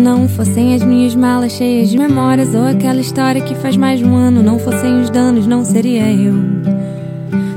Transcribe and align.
Não 0.00 0.26
fossem 0.26 0.74
as 0.74 0.82
minhas 0.82 1.14
malas 1.14 1.52
cheias 1.52 1.90
de 1.90 1.98
memórias, 1.98 2.54
ou 2.54 2.64
aquela 2.64 3.00
história 3.00 3.42
que 3.42 3.54
faz 3.54 3.76
mais 3.76 3.98
de 3.98 4.04
um 4.04 4.16
ano, 4.16 4.42
não 4.42 4.58
fossem 4.58 5.00
os 5.00 5.10
danos, 5.10 5.46
não 5.46 5.62
seria 5.62 6.10
eu. 6.10 6.34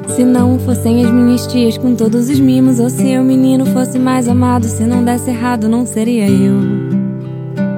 Se 0.10 0.24
não 0.24 0.60
fossem 0.60 1.04
as 1.04 1.12
minhas 1.12 1.48
tias 1.48 1.78
com 1.78 1.96
todos 1.96 2.30
os 2.30 2.40
mimos, 2.40 2.80
ou 2.80 2.90
se 2.90 3.18
o 3.18 3.24
menino 3.24 3.66
fosse 3.68 3.98
mais 3.98 4.28
amado, 4.28 4.66
se 4.66 4.84
não 4.84 5.04
desse 5.04 5.30
errado, 5.30 5.70
não 5.70 5.86
seria 5.86 6.30
eu. 6.30 6.60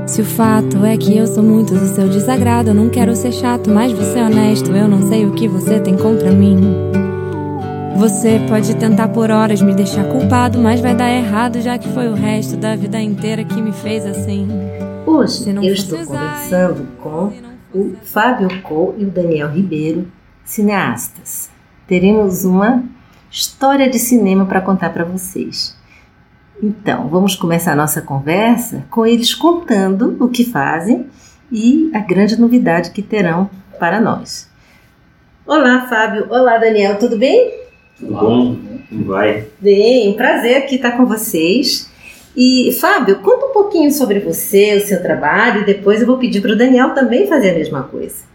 Se 0.08 0.22
o 0.22 0.26
fato 0.26 0.84
é 0.84 0.98
que 0.98 1.16
eu 1.16 1.28
sou 1.28 1.44
muito 1.44 1.74
do 1.74 1.86
seu 1.86 2.10
desagrado, 2.10 2.72
eu 2.72 2.76
não 2.76 2.90
quero 2.90 3.16
ser 3.16 3.32
chato, 3.32 3.70
mas 3.70 3.92
você 3.92 4.20
é 4.20 4.26
honesto, 4.26 4.72
eu 4.72 4.88
não 4.88 5.08
sei 5.08 5.26
o 5.26 5.32
que 5.34 5.48
você 5.48 5.80
tem 5.80 5.96
contra 5.96 6.32
mim. 6.32 7.05
Você 7.96 8.42
pode 8.50 8.76
tentar 8.76 9.08
por 9.08 9.32
horas 9.32 9.62
me 9.62 9.74
deixar 9.74 10.04
culpado, 10.10 10.60
mas 10.60 10.82
vai 10.82 10.94
dar 10.94 11.10
errado, 11.10 11.62
já 11.62 11.78
que 11.78 11.88
foi 11.88 12.10
o 12.10 12.14
resto 12.14 12.58
da 12.58 12.76
vida 12.76 13.00
inteira 13.00 13.46
que 13.46 13.62
me 13.62 13.72
fez 13.72 14.06
assim. 14.06 14.50
Hoje 15.06 15.50
eu 15.50 15.74
estou 15.74 16.06
conversando 16.06 16.86
com 17.02 17.32
o 17.74 17.96
Fábio 18.04 18.62
Co 18.64 18.94
e 18.98 19.06
o 19.06 19.10
Daniel 19.10 19.50
Ribeiro, 19.50 20.12
cineastas. 20.44 21.50
Teremos 21.88 22.44
uma 22.44 22.84
história 23.32 23.90
de 23.90 23.98
cinema 23.98 24.46
para 24.46 24.60
contar 24.60 24.90
para 24.90 25.06
vocês. 25.06 25.78
Então, 26.62 27.08
vamos 27.08 27.34
começar 27.36 27.72
a 27.72 27.78
nossa 27.78 28.02
conversa 28.02 28.86
com 28.90 29.06
eles 29.06 29.34
contando 29.34 30.18
o 30.20 30.28
que 30.28 30.44
fazem 30.44 31.08
e 31.50 31.92
a 31.94 32.00
grande 32.00 32.38
novidade 32.38 32.92
que 32.92 33.02
terão 33.02 33.50
para 33.80 34.02
nós. 34.02 34.50
Olá, 35.48 35.88
Fábio. 35.88 36.28
Olá, 36.30 36.58
Daniel. 36.58 37.00
Tudo 37.00 37.18
bem? 37.18 37.65
Tudo 37.98 38.14
bom? 38.14 38.58
Como 38.90 39.06
vai? 39.06 39.48
Bem, 39.60 40.16
prazer 40.16 40.58
aqui 40.58 40.76
estar 40.76 40.92
com 40.92 41.06
vocês. 41.06 41.90
E 42.36 42.76
Fábio, 42.82 43.20
conta 43.20 43.46
um 43.46 43.54
pouquinho 43.54 43.92
sobre 43.92 44.20
você, 44.20 44.76
o 44.76 44.86
seu 44.86 45.02
trabalho, 45.02 45.62
e 45.62 45.66
depois 45.66 46.02
eu 46.02 46.08
vou 46.08 46.18
pedir 46.18 46.42
para 46.42 46.52
o 46.52 46.58
Daniel 46.58 46.94
também 46.94 47.28
fazer 47.28 47.52
a 47.52 47.54
mesma 47.54 47.84
coisa. 47.84 48.26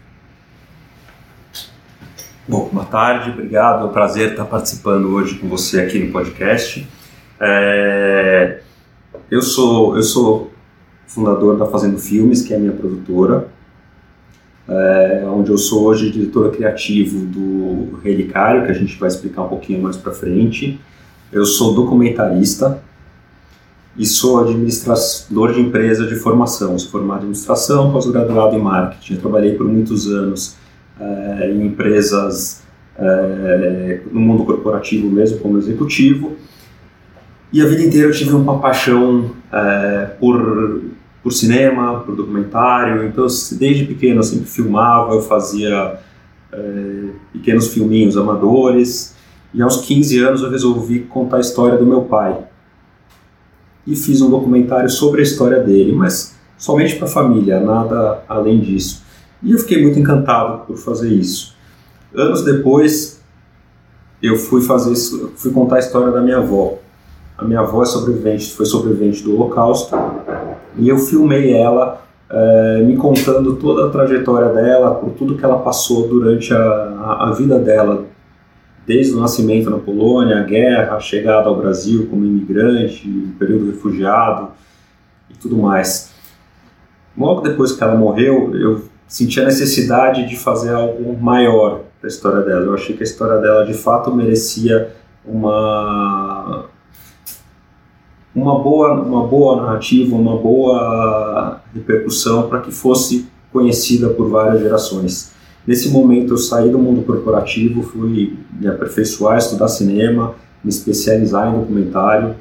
Bom, 2.47 2.69
boa 2.73 2.85
tarde, 2.85 3.29
obrigado. 3.29 3.83
É 3.83 3.89
um 3.89 3.93
prazer 3.93 4.31
estar 4.31 4.45
participando 4.45 5.13
hoje 5.13 5.37
com 5.37 5.47
você 5.47 5.81
aqui 5.81 5.99
no 5.99 6.11
podcast. 6.11 6.87
É... 7.39 8.59
Eu 9.29 9.41
sou 9.41 9.95
eu 9.95 10.03
sou 10.03 10.51
fundador 11.05 11.57
da 11.57 11.67
Fazendo 11.67 11.99
Filmes, 11.99 12.41
que 12.41 12.53
é 12.53 12.57
a 12.57 12.59
minha 12.59 12.73
produtora 12.73 13.47
é, 14.71 15.25
onde 15.27 15.51
eu 15.51 15.57
sou 15.57 15.83
hoje 15.83 16.09
diretor 16.09 16.49
criativo 16.51 17.25
do 17.25 17.99
Relicário, 18.01 18.65
que 18.65 18.71
a 18.71 18.73
gente 18.73 18.97
vai 18.97 19.09
explicar 19.09 19.43
um 19.43 19.49
pouquinho 19.49 19.81
mais 19.81 19.97
para 19.97 20.13
frente. 20.13 20.79
Eu 21.31 21.45
sou 21.45 21.73
documentarista 21.73 22.81
e 23.97 24.05
sou 24.05 24.39
administrador 24.39 25.53
de 25.53 25.59
empresa 25.59 26.05
de 26.05 26.15
formação. 26.15 26.79
Sou 26.79 26.89
formado 26.89 27.19
em 27.19 27.23
administração, 27.23 27.91
pós-graduado 27.91 28.55
em 28.55 28.59
marketing. 28.59 29.15
Eu 29.15 29.19
trabalhei 29.19 29.55
por 29.55 29.67
muitos 29.67 30.07
anos 30.07 30.55
é, 30.99 31.51
em 31.51 31.65
empresas 31.65 32.61
é, 32.97 34.01
no 34.11 34.21
mundo 34.21 34.45
corporativo 34.45 35.09
mesmo, 35.09 35.39
como 35.39 35.57
executivo. 35.57 36.37
E 37.51 37.61
a 37.61 37.65
vida 37.65 37.83
inteira 37.83 38.07
eu 38.07 38.13
tive 38.13 38.33
uma 38.33 38.59
paixão 38.59 39.31
é, 39.51 40.05
por 40.17 40.81
por 41.23 41.31
cinema, 41.31 41.99
por 42.01 42.15
documentário. 42.15 43.05
Então, 43.05 43.25
desde 43.53 43.85
pequeno 43.85 44.19
eu 44.19 44.23
sempre 44.23 44.45
filmava, 44.45 45.13
eu 45.13 45.21
fazia 45.21 45.99
é, 46.51 47.09
pequenos 47.33 47.67
filminhos 47.67 48.17
amadores. 48.17 49.15
E 49.53 49.61
aos 49.61 49.77
15 49.81 50.19
anos 50.19 50.41
eu 50.41 50.49
resolvi 50.49 51.01
contar 51.01 51.37
a 51.37 51.41
história 51.41 51.77
do 51.77 51.85
meu 51.85 52.01
pai. 52.01 52.37
E 53.85 53.95
fiz 53.95 54.21
um 54.21 54.29
documentário 54.29 54.89
sobre 54.89 55.21
a 55.21 55.23
história 55.23 55.59
dele, 55.59 55.91
mas 55.93 56.35
somente 56.57 56.95
para 56.95 57.07
a 57.07 57.11
família, 57.11 57.59
nada 57.59 58.23
além 58.29 58.59
disso. 58.59 59.03
E 59.43 59.51
eu 59.51 59.59
fiquei 59.59 59.81
muito 59.81 59.97
encantado 59.97 60.65
por 60.65 60.77
fazer 60.77 61.09
isso. 61.09 61.55
Anos 62.13 62.43
depois, 62.43 63.21
eu 64.21 64.35
fui 64.35 64.61
fazer 64.61 64.95
fui 65.35 65.51
contar 65.51 65.77
a 65.77 65.79
história 65.79 66.11
da 66.11 66.21
minha 66.21 66.37
avó. 66.37 66.77
A 67.37 67.43
minha 67.43 67.61
avó 67.61 67.81
é 67.81 67.85
sobrevivente, 67.85 68.53
foi 68.53 68.67
sobrevivente 68.67 69.23
do 69.23 69.33
Holocausto 69.33 69.95
e 70.77 70.87
eu 70.87 70.97
filmei 70.97 71.53
ela 71.53 72.01
é, 72.29 72.83
me 72.83 72.95
contando 72.95 73.57
toda 73.57 73.87
a 73.87 73.89
trajetória 73.89 74.49
dela, 74.49 74.95
por 74.95 75.11
tudo 75.11 75.35
que 75.35 75.43
ela 75.43 75.59
passou 75.59 76.07
durante 76.07 76.53
a, 76.53 77.17
a, 77.19 77.33
vida 77.37 77.59
dela, 77.59 78.05
desde 78.87 79.13
o 79.13 79.19
nascimento 79.19 79.69
na 79.69 79.77
Polônia, 79.77 80.39
a 80.39 80.43
guerra, 80.43 80.95
a 80.95 80.99
chegada 80.99 81.49
ao 81.49 81.57
Brasil 81.57 82.07
como 82.09 82.25
imigrante, 82.25 83.07
o 83.07 83.37
período 83.37 83.71
refugiado 83.71 84.49
e 85.29 85.33
tudo 85.33 85.57
mais. 85.57 86.11
Logo 87.17 87.41
depois 87.41 87.73
que 87.73 87.83
ela 87.83 87.95
morreu, 87.95 88.55
eu 88.55 88.81
senti 89.07 89.41
a 89.41 89.45
necessidade 89.45 90.25
de 90.27 90.37
fazer 90.37 90.73
algo 90.73 91.17
maior 91.21 91.81
para 91.99 92.07
a 92.07 92.11
história 92.11 92.41
dela. 92.41 92.61
Eu 92.61 92.73
achei 92.73 92.95
que 92.95 93.03
a 93.03 93.05
história 93.05 93.39
dela 93.41 93.65
de 93.65 93.73
fato 93.73 94.09
merecia 94.15 94.89
uma 95.25 96.65
uma 98.33 98.59
boa, 98.59 98.93
uma 99.01 99.27
boa 99.27 99.61
narrativa, 99.61 100.15
uma 100.15 100.37
boa 100.37 101.61
repercussão 101.73 102.47
para 102.47 102.61
que 102.61 102.71
fosse 102.71 103.27
conhecida 103.51 104.09
por 104.09 104.29
várias 104.29 104.61
gerações. 104.61 105.31
Nesse 105.67 105.89
momento 105.89 106.33
eu 106.33 106.37
saí 106.37 106.69
do 106.69 106.79
mundo 106.79 107.03
corporativo, 107.03 107.83
fui 107.83 108.37
me 108.59 108.67
aperfeiçoar, 108.67 109.37
estudar 109.37 109.67
cinema, 109.67 110.35
me 110.63 110.69
especializar 110.69 111.53
em 111.53 111.59
documentário, 111.59 112.35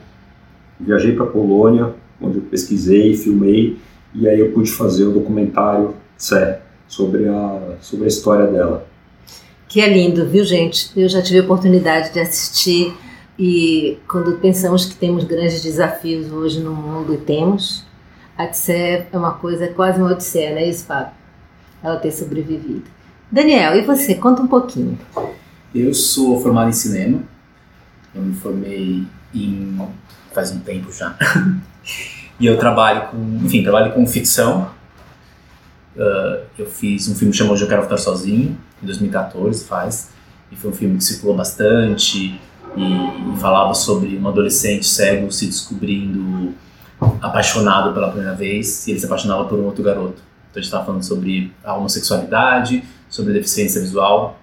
viajei 0.79 1.15
para 1.15 1.25
a 1.25 1.29
Polônia, 1.29 1.95
onde 2.21 2.39
eu 2.39 2.43
pesquisei, 2.43 3.15
filmei, 3.15 3.77
e 4.15 4.29
aí 4.29 4.39
eu 4.39 4.53
pude 4.53 4.71
fazer 4.71 5.05
o 5.05 5.13
documentário 5.13 5.95
Sé, 6.21 6.61
sobre 6.87 7.27
a, 7.27 7.77
sobre 7.81 8.05
a 8.05 8.09
história 8.09 8.47
dela. 8.47 8.87
Que 9.67 9.81
é 9.81 9.89
lindo, 9.89 10.27
viu 10.27 10.45
gente? 10.45 10.91
Eu 10.95 11.09
já 11.09 11.23
tive 11.23 11.39
a 11.39 11.43
oportunidade 11.43 12.13
de 12.13 12.21
assistir 12.21 12.95
e 13.43 13.99
quando 14.07 14.37
pensamos 14.37 14.85
que 14.85 14.95
temos 14.95 15.25
grandes 15.25 15.63
desafios 15.63 16.31
hoje 16.31 16.61
no 16.61 16.75
mundo, 16.75 17.15
e 17.15 17.17
temos, 17.17 17.87
a 18.37 18.45
Odisseia 18.45 19.09
é 19.11 19.17
uma 19.17 19.33
coisa, 19.33 19.67
quase 19.69 19.99
uma 19.99 20.13
odisseia, 20.13 20.59
é 20.59 20.69
isso, 20.69 20.85
Fábio? 20.85 21.15
Ela 21.83 21.97
ter 21.97 22.13
sobrevivido. 22.13 22.83
Daniel, 23.33 23.75
e 23.77 23.81
você? 23.81 24.15
Conta 24.15 24.43
um 24.43 24.47
pouquinho. 24.47 24.99
Eu 25.75 25.95
sou 25.95 26.39
formado 26.43 26.69
em 26.69 26.75
cinema. 26.75 27.23
Eu 28.15 28.21
me 28.21 28.35
formei 28.35 29.07
em 29.35 29.89
faz 30.35 30.51
um 30.53 30.59
tempo 30.59 30.93
já. 30.93 31.17
e 32.39 32.45
eu 32.45 32.59
trabalho 32.59 33.09
com, 33.09 33.17
enfim, 33.43 33.63
trabalho 33.63 33.95
com 33.95 34.07
ficção. 34.07 34.71
Uh, 35.97 36.45
eu 36.59 36.67
fiz 36.67 37.09
um 37.09 37.15
filme 37.15 37.33
chamado 37.33 37.59
Eu 37.59 37.67
Quero 37.67 37.85
Ficar 37.85 37.97
Sozinho, 37.97 38.59
em 38.83 38.87
2014, 38.87 39.65
faz. 39.65 40.11
E 40.53 40.57
foi 40.57 40.71
um 40.73 40.75
filme 40.75 40.99
que 40.99 41.05
circulou 41.05 41.35
bastante, 41.35 42.39
e, 42.77 43.35
e 43.35 43.41
falava 43.41 43.75
sobre 43.75 44.17
um 44.17 44.29
adolescente 44.29 44.87
cego 44.87 45.31
se 45.31 45.47
descobrindo 45.47 46.55
apaixonado 47.21 47.93
pela 47.93 48.09
primeira 48.09 48.35
vez 48.35 48.87
e 48.87 48.91
ele 48.91 49.01
se 49.01 49.07
apaixonava 49.07 49.45
por 49.45 49.59
um 49.59 49.65
outro 49.65 49.83
garoto. 49.83 50.23
Então 50.51 50.57
a 50.57 50.59
gente 50.59 50.65
estava 50.65 50.85
falando 50.85 51.03
sobre 51.03 51.53
a 51.65 51.75
homossexualidade, 51.75 52.85
sobre 53.09 53.33
a 53.33 53.35
deficiência 53.35 53.81
visual, 53.81 54.39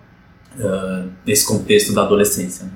uh, 0.57 1.09
nesse 1.25 1.45
contexto 1.45 1.93
da 1.93 2.03
adolescência. 2.03 2.65
Né? 2.65 2.71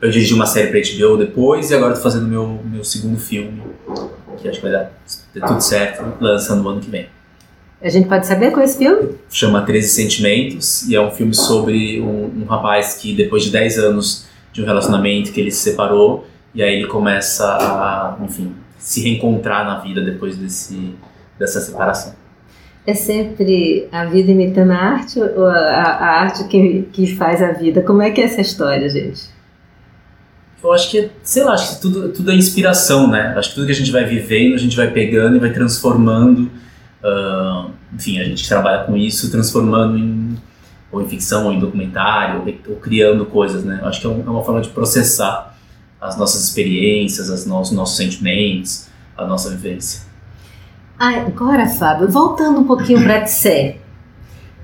Eu 0.00 0.10
dirigi 0.10 0.34
uma 0.34 0.46
série 0.46 0.68
para 0.68 0.80
HBO 0.80 1.16
depois 1.16 1.70
e 1.70 1.74
agora 1.74 1.94
estou 1.94 2.10
fazendo 2.10 2.28
meu 2.28 2.60
meu 2.64 2.84
segundo 2.84 3.18
filme, 3.18 3.62
que 4.38 4.48
acho 4.48 4.60
que 4.60 4.68
vai 4.68 4.72
dar 4.72 5.46
tudo 5.46 5.60
certo, 5.60 6.04
lançando 6.20 6.62
no 6.62 6.68
ano 6.70 6.80
que 6.80 6.90
vem. 6.90 7.08
A 7.80 7.88
gente 7.88 8.08
pode 8.08 8.26
saber 8.26 8.52
qual 8.52 8.62
é 8.62 8.64
esse 8.64 8.78
filme? 8.78 9.16
Chama 9.28 9.62
13 9.62 9.88
Sentimentos 9.88 10.88
e 10.88 10.94
é 10.94 11.00
um 11.00 11.10
filme 11.10 11.34
sobre 11.34 12.00
um, 12.00 12.42
um 12.42 12.44
rapaz 12.44 12.94
que 12.94 13.12
depois 13.12 13.42
de 13.42 13.50
10 13.50 13.78
anos 13.80 14.26
de 14.52 14.62
um 14.62 14.64
relacionamento 14.64 15.32
que 15.32 15.40
ele 15.40 15.50
se 15.50 15.70
separou 15.70 16.26
e 16.54 16.62
aí 16.62 16.74
ele 16.74 16.86
começa 16.86 17.46
a, 17.46 18.16
enfim, 18.22 18.54
se 18.78 19.02
reencontrar 19.02 19.64
na 19.64 19.78
vida 19.78 20.02
depois 20.02 20.36
desse, 20.36 20.94
dessa 21.38 21.60
separação. 21.60 22.14
É 22.86 22.94
sempre 22.94 23.88
a 23.92 24.04
vida 24.04 24.32
imitando 24.32 24.72
a 24.72 24.76
arte 24.76 25.20
ou 25.20 25.46
a, 25.46 25.54
a 25.54 26.20
arte 26.20 26.44
que, 26.48 26.88
que 26.92 27.14
faz 27.14 27.40
a 27.40 27.52
vida? 27.52 27.80
Como 27.82 28.02
é 28.02 28.10
que 28.10 28.20
é 28.20 28.24
essa 28.24 28.40
história, 28.40 28.88
gente? 28.88 29.30
Eu 30.62 30.72
acho 30.72 30.90
que, 30.90 31.10
sei 31.22 31.42
lá, 31.42 31.54
acho 31.54 31.76
que 31.76 31.82
tudo, 31.82 32.08
tudo 32.10 32.30
é 32.30 32.34
inspiração, 32.34 33.08
né? 33.08 33.34
Acho 33.36 33.50
que 33.50 33.54
tudo 33.56 33.66
que 33.66 33.72
a 33.72 33.74
gente 33.74 33.90
vai 33.90 34.04
vivendo, 34.04 34.54
a 34.54 34.58
gente 34.58 34.76
vai 34.76 34.90
pegando 34.90 35.36
e 35.36 35.40
vai 35.40 35.52
transformando. 35.52 36.50
Uh, 37.02 37.70
enfim, 37.94 38.20
a 38.20 38.24
gente 38.24 38.46
trabalha 38.48 38.84
com 38.84 38.96
isso, 38.96 39.30
transformando 39.30 39.98
em 39.98 40.36
ou 40.92 41.00
em 41.00 41.08
ficção, 41.08 41.46
ou 41.46 41.52
em 41.52 41.58
documentário, 41.58 42.40
ou, 42.40 42.74
ou 42.74 42.76
criando 42.76 43.24
coisas, 43.24 43.64
né? 43.64 43.80
Acho 43.82 44.02
que 44.02 44.06
é, 44.06 44.10
um, 44.10 44.20
é, 44.20 44.30
uma 44.30 44.44
forma 44.44 44.60
de 44.60 44.68
processar 44.68 45.56
as 45.98 46.18
nossas 46.18 46.44
experiências, 46.44 47.30
os 47.30 47.46
nossos, 47.46 47.74
nossos 47.74 47.96
sentimentos, 47.96 48.88
a 49.16 49.24
nossa 49.26 49.48
vivência. 49.48 50.02
Agora, 50.98 51.66
Fábio, 51.68 52.08
voltando 52.08 52.60
um 52.60 52.64
pouquinho 52.64 53.02
para 53.02 53.22
Tse, 53.24 53.76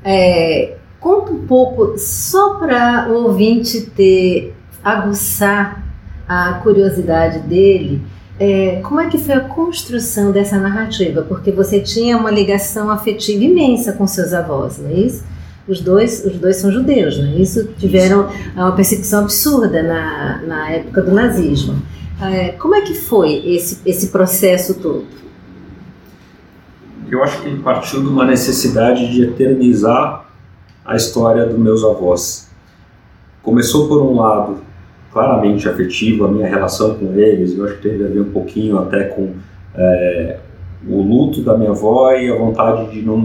é, 0.04 0.76
conta 1.00 1.32
um 1.32 1.46
pouco, 1.46 1.96
só 1.96 2.58
para 2.58 3.08
o 3.08 3.25
ouvinte 3.25 3.80
ter, 3.80 4.54
aguçar 4.84 5.82
a 6.28 6.54
curiosidade 6.54 7.40
dele, 7.40 8.02
é, 8.38 8.80
como 8.84 9.00
é 9.00 9.08
que 9.08 9.19
foi 9.19 9.34
a 9.34 9.40
construção 9.40 10.30
dessa 10.30 10.58
narrativa? 10.58 11.22
Porque 11.22 11.50
você 11.50 11.80
tinha 11.80 12.16
uma 12.16 12.30
ligação 12.30 12.90
afetiva 12.90 13.42
imensa 13.42 13.92
com 13.92 14.06
seus 14.06 14.32
avós, 14.32 14.78
não 14.78 14.90
é 14.90 14.94
isso? 14.94 15.25
Os 15.68 15.80
dois, 15.80 16.24
os 16.24 16.38
dois 16.38 16.56
são 16.56 16.72
judeus, 16.72 17.18
não 17.18 17.26
é 17.26 17.36
isso? 17.36 17.68
Tiveram 17.78 18.30
uma 18.56 18.72
perseguição 18.72 19.20
absurda 19.20 19.82
na, 19.82 20.42
na 20.46 20.70
época 20.70 21.02
do 21.02 21.12
nazismo. 21.12 21.76
É, 22.22 22.52
como 22.52 22.74
é 22.74 22.80
que 22.80 22.94
foi 22.94 23.46
esse, 23.46 23.80
esse 23.84 24.08
processo 24.08 24.80
todo? 24.80 25.04
Eu 27.10 27.22
acho 27.22 27.42
que 27.42 27.48
ele 27.48 27.62
partiu 27.62 28.00
de 28.00 28.08
uma 28.08 28.24
necessidade 28.24 29.12
de 29.12 29.24
eternizar 29.24 30.26
a 30.84 30.96
história 30.96 31.44
dos 31.44 31.58
meus 31.58 31.84
avós. 31.84 32.50
Começou 33.42 33.88
por 33.88 34.02
um 34.02 34.16
lado 34.16 34.58
claramente 35.12 35.68
afetivo, 35.68 36.24
a 36.24 36.28
minha 36.28 36.46
relação 36.46 36.94
com 36.94 37.14
eles, 37.14 37.56
eu 37.56 37.64
acho 37.64 37.76
que 37.76 37.82
teve 37.82 38.04
a 38.04 38.08
ver 38.08 38.20
um 38.20 38.30
pouquinho 38.30 38.78
até 38.78 39.04
com 39.04 39.34
é, 39.74 40.38
o 40.86 41.02
luto 41.02 41.42
da 41.42 41.56
minha 41.56 41.70
avó 41.70 42.12
e 42.12 42.30
a 42.30 42.36
vontade 42.36 42.90
de 42.90 43.02
não, 43.02 43.18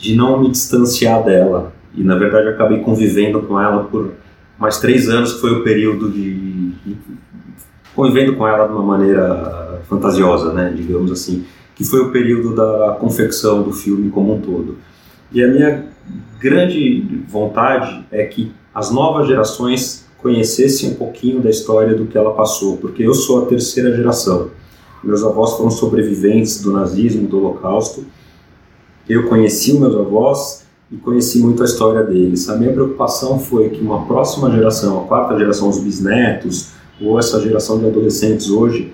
de 0.00 0.16
não 0.16 0.40
me 0.40 0.50
distanciar 0.50 1.22
dela. 1.22 1.72
E 1.94 2.02
na 2.02 2.16
verdade 2.16 2.48
acabei 2.48 2.78
convivendo 2.80 3.42
com 3.42 3.60
ela 3.60 3.84
por 3.84 4.12
mais 4.58 4.78
três 4.78 5.08
anos, 5.08 5.34
que 5.34 5.40
foi 5.40 5.52
o 5.52 5.62
período 5.62 6.10
de 6.10 6.72
convivendo 7.94 8.34
com 8.36 8.46
ela 8.46 8.66
de 8.66 8.72
uma 8.72 8.82
maneira 8.82 9.82
fantasiosa, 9.88 10.52
né, 10.52 10.72
digamos 10.74 11.12
assim, 11.12 11.44
que 11.74 11.84
foi 11.84 12.00
o 12.00 12.10
período 12.10 12.54
da 12.54 12.96
confecção 12.98 13.62
do 13.62 13.72
filme 13.72 14.10
como 14.10 14.34
um 14.34 14.40
todo. 14.40 14.78
E 15.32 15.42
a 15.42 15.48
minha 15.48 15.84
grande 16.38 17.22
vontade 17.28 18.06
é 18.10 18.24
que 18.24 18.52
as 18.74 18.90
novas 18.90 19.26
gerações 19.26 20.06
conhecessem 20.18 20.90
um 20.90 20.94
pouquinho 20.94 21.40
da 21.40 21.50
história 21.50 21.94
do 21.94 22.06
que 22.06 22.16
ela 22.16 22.32
passou, 22.32 22.76
porque 22.76 23.02
eu 23.02 23.12
sou 23.12 23.42
a 23.42 23.46
terceira 23.46 23.94
geração. 23.94 24.50
Meus 25.02 25.22
avós 25.24 25.56
foram 25.56 25.70
sobreviventes 25.70 26.62
do 26.62 26.72
nazismo, 26.72 27.26
do 27.26 27.38
Holocausto. 27.38 28.04
Eu 29.10 29.26
conheci 29.26 29.76
meus 29.76 29.96
avós 29.96 30.62
e 30.88 30.96
conheci 30.96 31.40
muito 31.40 31.62
a 31.62 31.64
história 31.64 32.04
deles. 32.04 32.48
A 32.48 32.56
minha 32.56 32.72
preocupação 32.72 33.40
foi 33.40 33.68
que 33.70 33.80
uma 33.80 34.06
próxima 34.06 34.48
geração, 34.52 35.00
a 35.00 35.04
quarta 35.08 35.36
geração, 35.36 35.68
os 35.68 35.80
bisnetos, 35.80 36.70
ou 37.02 37.18
essa 37.18 37.40
geração 37.40 37.80
de 37.80 37.86
adolescentes 37.86 38.48
hoje, 38.50 38.92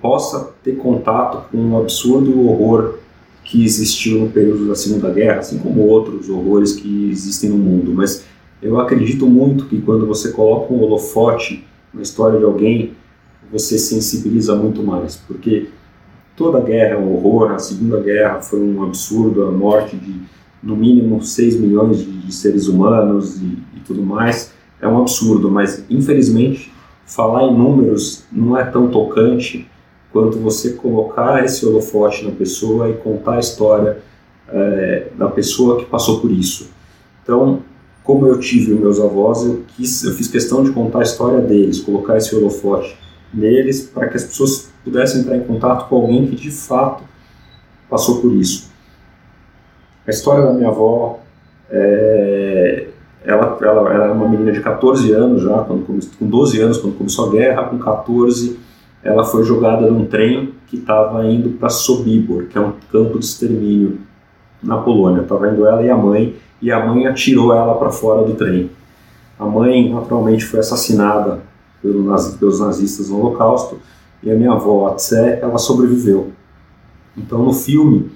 possa 0.00 0.52
ter 0.62 0.76
contato 0.76 1.50
com 1.50 1.72
o 1.72 1.76
absurdo 1.80 2.40
horror 2.46 2.98
que 3.42 3.64
existiu 3.64 4.20
no 4.20 4.30
período 4.30 4.68
da 4.68 4.76
Segunda 4.76 5.10
Guerra, 5.10 5.40
assim 5.40 5.58
como 5.58 5.80
outros 5.88 6.30
horrores 6.30 6.74
que 6.74 7.10
existem 7.10 7.50
no 7.50 7.58
mundo. 7.58 7.92
Mas 7.92 8.26
eu 8.62 8.78
acredito 8.78 9.26
muito 9.26 9.64
que 9.64 9.80
quando 9.80 10.06
você 10.06 10.30
coloca 10.30 10.72
um 10.72 10.80
holofote 10.84 11.66
na 11.92 12.02
história 12.02 12.38
de 12.38 12.44
alguém, 12.44 12.92
você 13.50 13.76
sensibiliza 13.76 14.54
muito 14.54 14.84
mais, 14.84 15.16
porque 15.16 15.66
toda 16.38 16.60
guerra 16.60 16.94
é 16.94 16.96
um 16.96 17.12
horror, 17.12 17.50
a 17.50 17.58
Segunda 17.58 18.00
Guerra 18.00 18.40
foi 18.40 18.60
um 18.60 18.84
absurdo, 18.84 19.44
a 19.44 19.50
morte 19.50 19.96
de 19.96 20.22
no 20.62 20.76
mínimo 20.76 21.22
6 21.22 21.56
milhões 21.60 21.98
de, 21.98 22.10
de 22.10 22.32
seres 22.32 22.68
humanos 22.68 23.40
e, 23.40 23.58
e, 23.76 23.80
tudo 23.84 24.02
mais, 24.02 24.52
é 24.80 24.88
um 24.88 24.98
absurdo, 24.98 25.50
mas 25.50 25.84
infelizmente 25.90 26.72
falar 27.06 27.44
em 27.44 27.56
números 27.56 28.24
não 28.30 28.56
é 28.56 28.64
tão 28.64 28.88
tocante 28.88 29.68
quanto 30.12 30.38
você 30.38 30.72
colocar 30.72 31.44
esse 31.44 31.64
holofote 31.66 32.24
na 32.24 32.32
pessoa 32.32 32.88
e 32.88 32.94
contar 32.94 33.34
a 33.34 33.40
história 33.40 33.98
é, 34.48 35.08
da 35.16 35.28
pessoa 35.28 35.78
que 35.78 35.84
passou 35.84 36.20
por 36.20 36.30
isso. 36.30 36.70
Então, 37.22 37.62
como 38.02 38.26
eu 38.26 38.38
tive 38.40 38.74
meus 38.74 38.98
avós, 39.00 39.44
eu, 39.44 39.62
quis, 39.76 40.02
eu 40.02 40.12
fiz 40.12 40.28
questão 40.28 40.64
de 40.64 40.70
contar 40.70 41.00
a 41.00 41.02
história 41.02 41.40
deles, 41.40 41.80
colocar 41.80 42.16
esse 42.16 42.34
holofote 42.34 42.96
neles 43.32 43.82
para 43.82 44.08
que 44.08 44.16
as 44.16 44.24
pessoas 44.24 44.70
pudessem 44.88 45.20
entrar 45.20 45.36
em 45.36 45.44
contato 45.44 45.88
com 45.88 45.96
alguém 45.96 46.26
que 46.26 46.36
de 46.36 46.50
fato 46.50 47.04
passou 47.88 48.20
por 48.20 48.32
isso. 48.32 48.70
A 50.06 50.10
história 50.10 50.44
da 50.44 50.52
minha 50.52 50.68
avó, 50.68 51.20
é, 51.70 52.88
ela, 53.24 53.58
ela, 53.60 53.92
era 53.92 54.12
uma 54.12 54.28
menina 54.28 54.52
de 54.52 54.60
14 54.60 55.12
anos 55.12 55.42
já, 55.42 55.58
quando, 55.58 55.84
com 56.18 56.26
12 56.26 56.60
anos, 56.60 56.78
quando 56.78 56.96
começou 56.96 57.28
a 57.28 57.32
guerra, 57.32 57.64
com 57.64 57.78
14 57.78 58.58
ela 59.02 59.24
foi 59.24 59.44
jogada 59.44 59.90
num 59.90 60.06
trem 60.06 60.54
que 60.66 60.76
estava 60.76 61.24
indo 61.24 61.50
para 61.50 61.68
Sobibor, 61.68 62.44
que 62.46 62.58
é 62.58 62.60
um 62.60 62.72
campo 62.90 63.18
de 63.18 63.24
extermínio 63.24 63.98
na 64.62 64.78
Polônia. 64.78 65.22
Estava 65.22 65.48
indo 65.48 65.66
ela 65.66 65.82
e 65.82 65.90
a 65.90 65.96
mãe, 65.96 66.36
e 66.60 66.70
a 66.70 66.84
mãe 66.84 67.06
atirou 67.06 67.54
ela 67.54 67.74
para 67.76 67.90
fora 67.90 68.26
do 68.26 68.34
trem. 68.34 68.70
A 69.38 69.46
mãe, 69.46 69.92
naturalmente, 69.92 70.44
foi 70.44 70.60
assassinada 70.60 71.40
pelos 71.80 72.58
nazistas 72.58 73.08
no 73.08 73.20
Holocausto 73.20 73.78
e 74.22 74.30
a 74.30 74.34
minha 74.34 74.52
avó, 74.52 74.88
a 74.88 74.94
Tse, 74.94 75.38
ela 75.40 75.58
sobreviveu. 75.58 76.32
Então, 77.16 77.42
no 77.42 77.52
filme, 77.52 78.10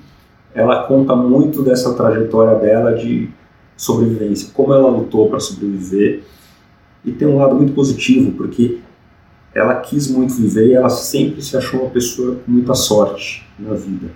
ela 0.55 0.85
conta 0.85 1.15
muito 1.15 1.63
dessa 1.63 1.95
trajetória 1.95 2.59
dela 2.59 2.95
de 2.95 3.31
sobrevivência, 3.77 4.51
como 4.53 4.73
ela 4.73 4.89
lutou 4.89 5.29
para 5.29 5.41
sobreviver. 5.41 6.23
E 7.05 7.11
tem 7.11 7.27
um 7.27 7.39
lado 7.39 7.55
muito 7.55 7.73
positivo, 7.73 8.33
porque 8.33 8.81
ela 9.55 9.77
quis 9.77 10.09
muito 10.09 10.35
viver 10.35 10.69
e 10.69 10.75
ela 10.75 10.89
sempre 10.89 11.43
se 11.43 11.57
achou 11.57 11.81
uma 11.81 11.91
pessoa 11.91 12.37
com 12.37 12.51
muita 12.51 12.75
sorte 12.75 13.47
na 13.59 13.75
vida 13.75 14.09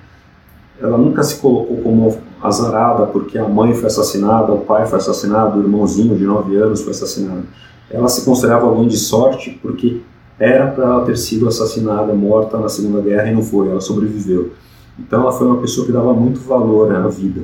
ela 0.80 0.98
nunca 0.98 1.22
se 1.22 1.36
colocou 1.36 1.78
como 1.78 2.18
azarada 2.42 3.06
porque 3.06 3.38
a 3.38 3.48
mãe 3.48 3.74
foi 3.74 3.86
assassinada, 3.86 4.52
o 4.52 4.60
pai 4.60 4.86
foi 4.86 4.98
assassinado, 4.98 5.58
o 5.58 5.62
irmãozinho 5.62 6.16
de 6.16 6.24
9 6.24 6.56
anos 6.56 6.82
foi 6.82 6.90
assassinado. 6.90 7.44
Ela 7.90 8.08
se 8.08 8.24
considerava 8.24 8.66
alguém 8.66 8.86
de 8.86 8.98
sorte 8.98 9.58
porque 9.62 10.00
era 10.38 10.70
para 10.70 10.84
ela 10.84 11.04
ter 11.04 11.16
sido 11.16 11.48
assassinada, 11.48 12.12
morta 12.12 12.58
na 12.58 12.68
Segunda 12.68 13.00
Guerra 13.00 13.30
e 13.30 13.34
não 13.34 13.42
foi, 13.42 13.68
ela 13.68 13.80
sobreviveu. 13.80 14.52
Então 14.98 15.22
ela 15.22 15.32
foi 15.32 15.46
uma 15.46 15.60
pessoa 15.60 15.86
que 15.86 15.92
dava 15.92 16.12
muito 16.12 16.40
valor 16.40 16.94
à 16.94 17.08
vida. 17.08 17.42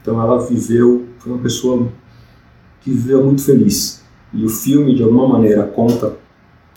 Então 0.00 0.20
ela 0.20 0.40
viveu, 0.40 1.06
foi 1.18 1.32
uma 1.32 1.42
pessoa 1.42 1.88
que 2.80 2.90
viveu 2.90 3.24
muito 3.24 3.44
feliz. 3.44 4.02
E 4.32 4.44
o 4.44 4.48
filme, 4.48 4.94
de 4.94 5.02
alguma 5.02 5.28
maneira, 5.28 5.64
conta 5.64 6.16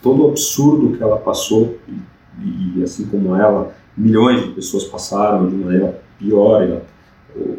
todo 0.02 0.26
o 0.26 0.30
absurdo 0.30 0.96
que 0.96 1.02
ela 1.02 1.18
passou, 1.18 1.78
e, 1.88 2.80
e 2.80 2.84
assim 2.84 3.06
como 3.08 3.36
ela, 3.36 3.74
milhões 3.98 4.44
de 4.44 4.50
pessoas 4.50 4.84
passaram 4.84 5.48
de 5.48 5.56
maneira 5.56 6.00
pior 6.20 6.82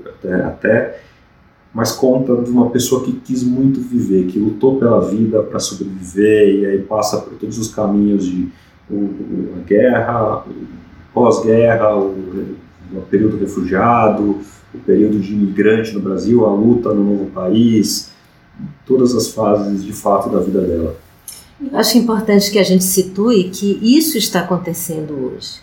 até, 0.07 0.35
até, 0.45 1.01
mas 1.77 1.93
conta 1.93 2.35
de 2.37 2.51
uma 2.51 2.71
pessoa 2.71 3.05
que 3.05 3.13
quis 3.13 3.43
muito 3.43 3.83
viver, 3.83 4.29
que 4.29 4.39
lutou 4.39 4.79
pela 4.79 4.99
vida 4.99 5.43
para 5.43 5.61
sobreviver 5.61 6.55
e 6.55 6.65
aí 6.65 6.79
passa 6.79 7.19
por 7.19 7.35
todos 7.35 7.59
os 7.59 7.69
caminhos 7.69 8.25
de 8.25 8.49
o, 8.91 9.11
a 9.59 9.69
guerra, 9.69 10.47
pós-guerra, 11.13 11.95
o, 11.95 12.57
o 12.95 13.03
período 13.11 13.37
refugiado, 13.37 14.39
o 14.75 14.79
período 14.87 15.19
de 15.19 15.35
imigrante 15.35 15.93
no 15.93 16.01
Brasil, 16.01 16.47
a 16.47 16.55
luta 16.55 16.95
no 16.95 17.05
novo 17.05 17.27
país, 17.27 18.11
todas 18.87 19.15
as 19.15 19.29
fases 19.29 19.85
de 19.85 19.93
fato 19.93 20.31
da 20.31 20.41
vida 20.41 20.63
dela. 20.63 20.97
Eu 21.61 21.79
acho 21.79 21.99
importante 21.99 22.51
que 22.51 22.59
a 22.59 22.65
gente 22.65 22.85
situe 22.85 23.51
que 23.51 23.79
isso 23.83 24.17
está 24.17 24.41
acontecendo 24.41 25.13
hoje. 25.13 25.61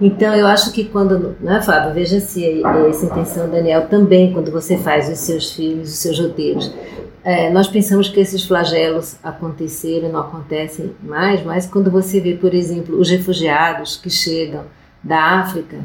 Então, 0.00 0.34
eu 0.34 0.46
acho 0.46 0.72
que 0.72 0.84
quando, 0.84 1.36
né, 1.40 1.60
Fábio, 1.60 1.92
veja 1.92 2.20
se 2.20 2.62
essa 2.88 3.06
intenção, 3.06 3.50
Daniel, 3.50 3.88
também 3.88 4.32
quando 4.32 4.50
você 4.50 4.78
faz 4.78 5.08
os 5.08 5.18
seus 5.18 5.52
filmes, 5.52 5.90
os 5.90 5.98
seus 5.98 6.18
roteiros, 6.20 6.72
é, 7.24 7.50
nós 7.50 7.66
pensamos 7.66 8.08
que 8.08 8.20
esses 8.20 8.44
flagelos 8.44 9.16
aconteceram, 9.22 10.08
não 10.10 10.20
acontecem 10.20 10.94
mais, 11.02 11.44
mas 11.44 11.66
quando 11.66 11.90
você 11.90 12.20
vê, 12.20 12.34
por 12.34 12.54
exemplo, 12.54 12.98
os 12.98 13.10
refugiados 13.10 13.96
que 13.96 14.08
chegam 14.08 14.62
da 15.02 15.40
África 15.40 15.78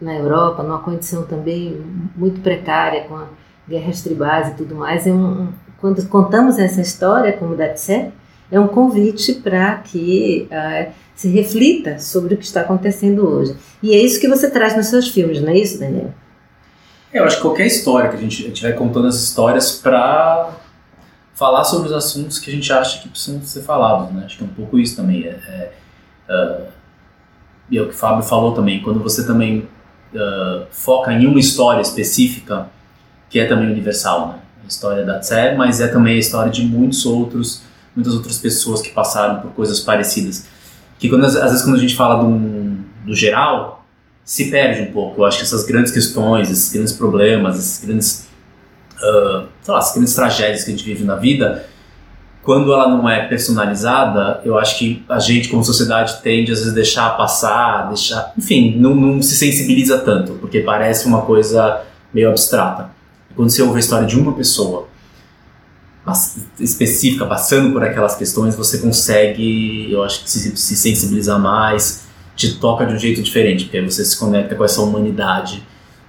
na 0.00 0.14
Europa, 0.14 0.62
numa 0.62 0.78
condição 0.78 1.24
também 1.24 1.80
muito 2.16 2.40
precária, 2.40 3.04
com 3.04 3.20
guerras 3.68 4.02
tribais 4.02 4.48
e 4.48 4.54
tudo 4.54 4.74
mais, 4.74 5.06
é 5.06 5.12
um, 5.12 5.48
quando 5.80 6.06
contamos 6.08 6.58
essa 6.58 6.80
história, 6.80 7.32
como 7.32 7.56
deve 7.56 7.76
ser, 7.76 8.12
é 8.52 8.60
um 8.60 8.68
convite 8.68 9.32
para 9.32 9.76
que 9.76 10.46
uh, 10.50 10.92
se 11.14 11.28
reflita 11.28 11.98
sobre 11.98 12.34
o 12.34 12.36
que 12.36 12.44
está 12.44 12.60
acontecendo 12.60 13.26
hoje. 13.26 13.56
E 13.82 13.94
é 13.94 13.98
isso 13.98 14.20
que 14.20 14.28
você 14.28 14.50
traz 14.50 14.76
nos 14.76 14.88
seus 14.88 15.08
filmes, 15.08 15.40
não 15.40 15.48
é 15.48 15.56
isso, 15.56 15.80
Daniel? 15.80 16.12
Eu 17.10 17.24
acho 17.24 17.36
que 17.36 17.42
qualquer 17.42 17.66
história 17.66 18.10
que 18.10 18.16
a 18.16 18.18
gente 18.18 18.46
estiver 18.46 18.72
contando 18.72 19.08
as 19.08 19.16
histórias 19.16 19.72
para 19.72 20.50
falar 21.34 21.64
sobre 21.64 21.88
os 21.88 21.94
assuntos 21.94 22.38
que 22.38 22.50
a 22.50 22.52
gente 22.52 22.70
acha 22.70 23.00
que 23.00 23.08
precisam 23.08 23.40
ser 23.42 23.62
falados, 23.62 24.14
né? 24.14 24.24
Acho 24.26 24.36
que 24.36 24.44
é 24.44 24.46
um 24.46 24.50
pouco 24.50 24.78
isso 24.78 24.96
também. 24.96 25.24
É, 25.24 25.30
é, 25.30 25.72
uh, 26.28 26.66
e 27.70 27.78
é 27.78 27.82
o 27.82 27.88
que 27.88 27.94
o 27.94 27.96
Fábio 27.96 28.22
falou 28.22 28.52
também, 28.52 28.82
quando 28.82 29.00
você 29.00 29.26
também 29.26 29.66
uh, 30.14 30.66
foca 30.70 31.10
em 31.10 31.26
uma 31.26 31.40
história 31.40 31.80
específica, 31.80 32.68
que 33.30 33.40
é 33.40 33.46
também 33.46 33.70
universal, 33.70 34.28
né? 34.28 34.38
A 34.62 34.68
história 34.68 35.04
da 35.04 35.18
Tse, 35.18 35.54
mas 35.56 35.80
é 35.80 35.88
também 35.88 36.16
a 36.16 36.18
história 36.18 36.52
de 36.52 36.62
muitos 36.62 37.06
outros, 37.06 37.62
muitas 37.94 38.14
outras 38.14 38.38
pessoas 38.38 38.80
que 38.80 38.90
passaram 38.90 39.40
por 39.40 39.50
coisas 39.52 39.80
parecidas. 39.80 40.46
Que 40.98 41.08
quando, 41.08 41.24
às 41.24 41.34
vezes 41.34 41.62
quando 41.62 41.76
a 41.76 41.80
gente 41.80 41.94
fala 41.94 42.22
do, 42.22 42.76
do 43.04 43.14
geral, 43.14 43.84
se 44.24 44.50
perde 44.50 44.82
um 44.82 44.92
pouco. 44.92 45.20
Eu 45.20 45.24
acho 45.24 45.38
que 45.38 45.44
essas 45.44 45.64
grandes 45.64 45.92
questões, 45.92 46.50
esses 46.50 46.72
grandes 46.72 46.92
problemas, 46.92 47.58
esses 47.58 47.84
grandes, 47.84 48.28
uh, 48.96 49.46
sei 49.62 49.74
lá, 49.74 49.78
essas 49.78 49.94
grandes 49.94 50.14
tragédias 50.14 50.64
que 50.64 50.70
a 50.70 50.76
gente 50.76 50.84
vive 50.84 51.04
na 51.04 51.16
vida, 51.16 51.66
quando 52.42 52.72
ela 52.72 52.88
não 52.88 53.08
é 53.08 53.26
personalizada, 53.26 54.40
eu 54.44 54.58
acho 54.58 54.78
que 54.78 55.04
a 55.08 55.18
gente, 55.18 55.48
como 55.48 55.62
sociedade, 55.62 56.20
tende 56.22 56.50
às 56.50 56.58
vezes 56.58 56.74
deixar 56.74 57.16
passar, 57.16 57.88
deixar, 57.88 58.32
enfim, 58.36 58.76
não, 58.76 58.94
não 58.94 59.22
se 59.22 59.36
sensibiliza 59.36 59.98
tanto, 59.98 60.34
porque 60.34 60.60
parece 60.60 61.06
uma 61.06 61.22
coisa 61.22 61.82
meio 62.12 62.28
abstrata. 62.28 62.90
quando 63.36 63.50
você 63.50 63.62
ouve 63.62 63.76
a 63.76 63.80
história 63.80 64.06
de 64.06 64.18
uma 64.18 64.32
pessoa 64.32 64.88
específica 66.58 67.24
passando 67.26 67.72
por 67.72 67.82
aquelas 67.84 68.16
questões, 68.16 68.56
você 68.56 68.78
consegue, 68.78 69.90
eu 69.90 70.02
acho 70.02 70.24
que 70.24 70.30
se, 70.30 70.56
se 70.56 70.76
sensibilizar 70.76 71.38
mais, 71.38 72.04
te 72.34 72.56
toca 72.56 72.84
de 72.84 72.94
um 72.94 72.98
jeito 72.98 73.22
diferente, 73.22 73.64
porque 73.64 73.78
aí 73.78 73.84
você 73.84 74.04
se 74.04 74.16
conecta 74.16 74.54
com 74.54 74.64
essa 74.64 74.80
humanidade 74.82 75.62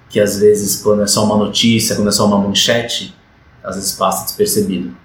que 0.09 0.19
às 0.19 0.39
vezes 0.39 0.81
quando 0.81 1.03
é 1.03 1.07
só 1.07 1.25
uma 1.25 1.37
notícia, 1.37 1.95
quando 1.95 2.07
é 2.07 2.11
só 2.11 2.25
uma 2.25 2.37
manchete, 2.37 3.13
às 3.63 3.75
vezes 3.75 3.93
passa 3.93 4.25
despercebido. 4.25 4.95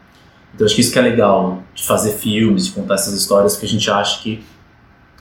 Então 0.54 0.66
acho 0.66 0.74
que 0.74 0.80
isso 0.80 0.92
que 0.92 0.98
é 0.98 1.02
legal 1.02 1.62
de 1.74 1.82
fazer 1.82 2.12
filmes, 2.12 2.66
de 2.66 2.72
contar 2.72 2.94
essas 2.94 3.14
histórias, 3.14 3.56
que 3.56 3.64
a 3.64 3.68
gente 3.68 3.90
acha 3.90 4.22
que 4.22 4.42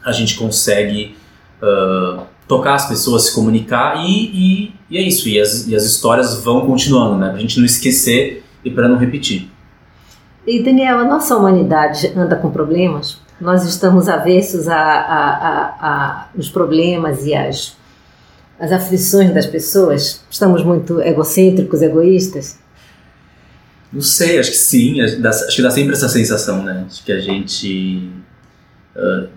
a 0.03 0.11
gente 0.11 0.35
consegue 0.35 1.15
uh, 1.61 2.23
tocar 2.47 2.75
as 2.75 2.87
pessoas, 2.87 3.23
se 3.23 3.35
comunicar 3.35 4.03
e, 4.05 4.09
e, 4.09 4.73
e, 4.89 4.97
é 4.97 5.01
isso. 5.01 5.27
E 5.27 5.39
as, 5.39 5.67
e 5.67 5.75
as 5.75 5.83
histórias 5.83 6.41
vão 6.41 6.65
continuando, 6.65 7.17
né? 7.17 7.29
Pra 7.29 7.39
gente 7.39 7.59
não 7.59 7.65
esquecer 7.65 8.43
e 8.63 8.71
para 8.71 8.87
não 8.87 8.97
repetir. 8.97 9.49
E 10.47 10.63
Daniel, 10.63 10.99
a 10.99 11.03
nossa 11.03 11.35
humanidade 11.35 12.13
anda 12.15 12.37
com 12.37 12.49
problemas? 12.49 13.17
Nós 13.39 13.65
estamos 13.65 14.07
avessos 14.07 14.69
a, 14.69 14.79
a, 14.79 15.29
a, 15.29 15.75
a 15.81 16.29
os 16.37 16.47
problemas 16.47 17.25
e 17.25 17.35
as, 17.35 17.75
as 18.57 18.71
aflições 18.71 19.33
das 19.33 19.45
pessoas? 19.45 20.23
Estamos 20.31 20.63
muito 20.63 21.01
egocêntricos, 21.01 21.81
egoístas? 21.81 22.57
Não 23.91 23.99
sei, 23.99 24.39
acho 24.39 24.51
que 24.51 24.57
sim. 24.57 25.01
Acho 25.01 25.53
que 25.53 25.61
dá 25.61 25.69
sempre 25.69 25.93
essa 25.93 26.07
sensação, 26.07 26.63
né? 26.63 26.85
De 26.89 27.01
que 27.03 27.11
a 27.11 27.19
gente. 27.19 28.09
Uh, 28.95 29.27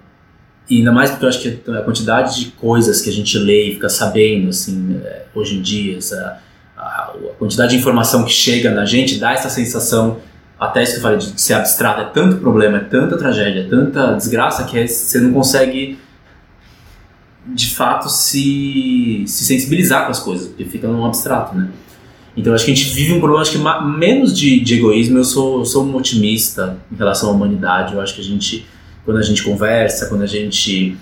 ainda 0.70 0.92
mais 0.92 1.10
porque 1.10 1.24
eu 1.24 1.28
acho 1.28 1.40
que 1.40 1.70
a 1.72 1.82
quantidade 1.82 2.38
de 2.38 2.50
coisas 2.52 3.00
que 3.00 3.10
a 3.10 3.12
gente 3.12 3.36
lê 3.36 3.70
e 3.70 3.74
fica 3.74 3.88
sabendo, 3.88 4.50
assim, 4.50 5.00
é, 5.04 5.24
hoje 5.34 5.56
em 5.56 5.62
dia, 5.62 5.98
essa, 5.98 6.40
a, 6.76 6.82
a, 6.82 7.14
quantidade 7.36 7.72
de 7.72 7.78
informação 7.78 8.24
que 8.24 8.32
chega 8.32 8.70
na 8.70 8.84
gente 8.84 9.18
dá 9.18 9.32
essa 9.32 9.50
sensação, 9.50 10.20
até 10.60 10.82
isso 10.82 10.92
que 10.92 10.98
eu 10.98 11.02
falei, 11.02 11.18
de 11.18 11.40
ser 11.40 11.54
abstrato. 11.54 12.02
É 12.02 12.04
tanto 12.04 12.36
problema, 12.36 12.76
é 12.76 12.80
tanta 12.80 13.16
tragédia, 13.16 13.60
é 13.60 13.68
tanta 13.68 14.12
desgraça 14.12 14.64
que 14.64 14.78
é, 14.78 14.86
você 14.86 15.18
não 15.18 15.32
consegue, 15.32 15.98
de 17.46 17.74
fato, 17.74 18.10
se, 18.10 19.24
se 19.26 19.44
sensibilizar 19.44 20.04
com 20.04 20.10
as 20.10 20.18
coisas, 20.20 20.48
porque 20.48 20.66
fica 20.66 20.86
num 20.86 21.06
abstrato, 21.06 21.56
né? 21.56 21.70
Então 22.36 22.54
acho 22.54 22.66
que 22.66 22.72
a 22.72 22.74
gente 22.74 22.90
vive 22.90 23.14
um 23.14 23.18
problema, 23.18 23.42
acho 23.42 23.52
que 23.52 23.98
menos 23.98 24.36
de, 24.36 24.60
de 24.60 24.74
egoísmo, 24.74 25.18
eu 25.18 25.24
sou, 25.24 25.64
sou 25.64 25.84
um 25.84 25.96
otimista 25.96 26.76
em 26.92 26.94
relação 26.94 27.30
à 27.30 27.32
humanidade. 27.32 27.94
Eu 27.94 28.00
acho 28.00 28.14
que 28.14 28.20
a 28.20 28.24
gente, 28.24 28.66
quando 29.04 29.16
a 29.16 29.22
gente 29.22 29.42
conversa, 29.42 30.06
quando 30.06 30.22
a 30.22 30.26
gente 30.26 30.96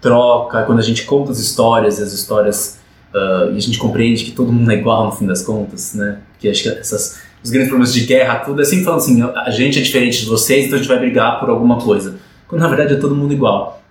troca, 0.00 0.62
quando 0.64 0.80
a 0.80 0.82
gente 0.82 1.04
conta 1.04 1.30
as 1.30 1.38
histórias 1.38 1.98
e 1.98 2.02
as 2.02 2.12
histórias, 2.12 2.80
uh, 3.14 3.52
e 3.52 3.56
a 3.56 3.60
gente 3.60 3.78
compreende 3.78 4.24
que 4.24 4.32
todo 4.32 4.52
mundo 4.52 4.70
é 4.70 4.74
igual 4.74 5.06
no 5.06 5.12
fim 5.12 5.26
das 5.26 5.42
contas, 5.42 5.94
né? 5.94 6.18
Porque 6.32 6.48
acho 6.48 6.62
que 6.62 6.68
essas, 6.70 7.20
os 7.44 7.50
grandes 7.50 7.68
problemas 7.68 7.92
de 7.92 8.00
guerra, 8.06 8.36
tudo 8.36 8.62
é 8.62 8.64
sempre 8.64 8.86
falando 8.86 9.00
assim, 9.00 9.22
a 9.22 9.50
gente 9.50 9.78
é 9.78 9.82
diferente 9.82 10.20
de 10.20 10.26
vocês, 10.26 10.64
então 10.64 10.76
a 10.76 10.78
gente 10.78 10.88
vai 10.88 10.98
brigar 10.98 11.38
por 11.38 11.50
alguma 11.50 11.78
coisa. 11.78 12.16
Quando 12.48 12.62
na 12.62 12.68
verdade 12.68 12.94
é 12.94 12.96
todo 12.96 13.14
mundo 13.14 13.34
igual. 13.34 13.82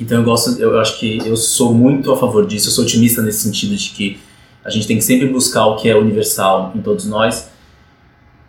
Então 0.00 0.18
eu 0.18 0.24
gosto, 0.24 0.60
eu 0.62 0.78
acho 0.78 1.00
que 1.00 1.18
eu 1.26 1.36
sou 1.36 1.74
muito 1.74 2.12
a 2.12 2.16
favor 2.16 2.46
disso, 2.46 2.68
eu 2.68 2.72
sou 2.72 2.84
otimista 2.84 3.20
nesse 3.20 3.40
sentido 3.40 3.74
de 3.74 3.90
que 3.90 4.20
a 4.64 4.70
gente 4.70 4.86
tem 4.86 4.96
que 4.96 5.02
sempre 5.02 5.26
buscar 5.28 5.66
o 5.66 5.76
que 5.76 5.88
é 5.88 5.96
universal 5.96 6.72
em 6.72 6.80
todos 6.80 7.04
nós, 7.04 7.50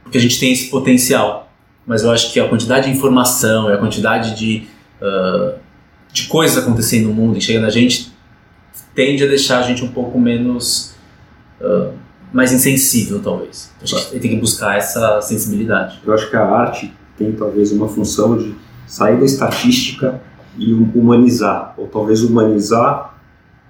porque 0.04 0.20
a 0.20 0.22
gente 0.22 0.40
tem 0.40 0.54
esse 0.54 0.70
potencial. 0.70 1.52
Mas 1.86 2.04
eu 2.04 2.12
acho 2.12 2.32
que 2.32 2.40
a 2.40 2.48
quantidade 2.48 2.88
de 2.88 2.96
informação 2.96 3.70
e 3.70 3.74
a 3.74 3.78
quantidade 3.78 4.36
de, 4.36 4.68
uh, 5.02 5.58
de 6.14 6.28
coisas 6.28 6.56
acontecendo 6.58 7.08
no 7.08 7.14
mundo 7.14 7.38
e 7.38 7.42
chegando 7.42 7.66
a 7.66 7.72
gente 7.72 8.12
tende 8.94 9.24
a 9.24 9.28
deixar 9.28 9.60
a 9.60 9.62
gente 9.64 9.84
um 9.84 9.90
pouco 9.90 10.20
menos. 10.20 10.94
Uh, 11.60 12.05
mais 12.34 12.52
insensível, 12.52 13.22
talvez. 13.22 13.72
A 13.82 13.86
gente 13.86 14.20
tem 14.20 14.32
que 14.32 14.38
buscar 14.38 14.78
essa 14.78 15.22
sensibilidade. 15.22 16.02
Eu 16.06 16.14
acho 16.14 16.30
que 16.30 16.36
a 16.36 16.46
arte 16.46 16.94
tem 17.18 17.32
talvez 17.32 17.72
uma 17.72 17.88
função 17.88 18.38
de 18.38 18.56
sair 18.88 19.18
da 19.18 19.26
estatística 19.26 20.22
e 20.58 20.74
humanizar, 20.74 21.74
ou 21.78 21.88
talvez 21.88 22.24
humanizar 22.24 23.16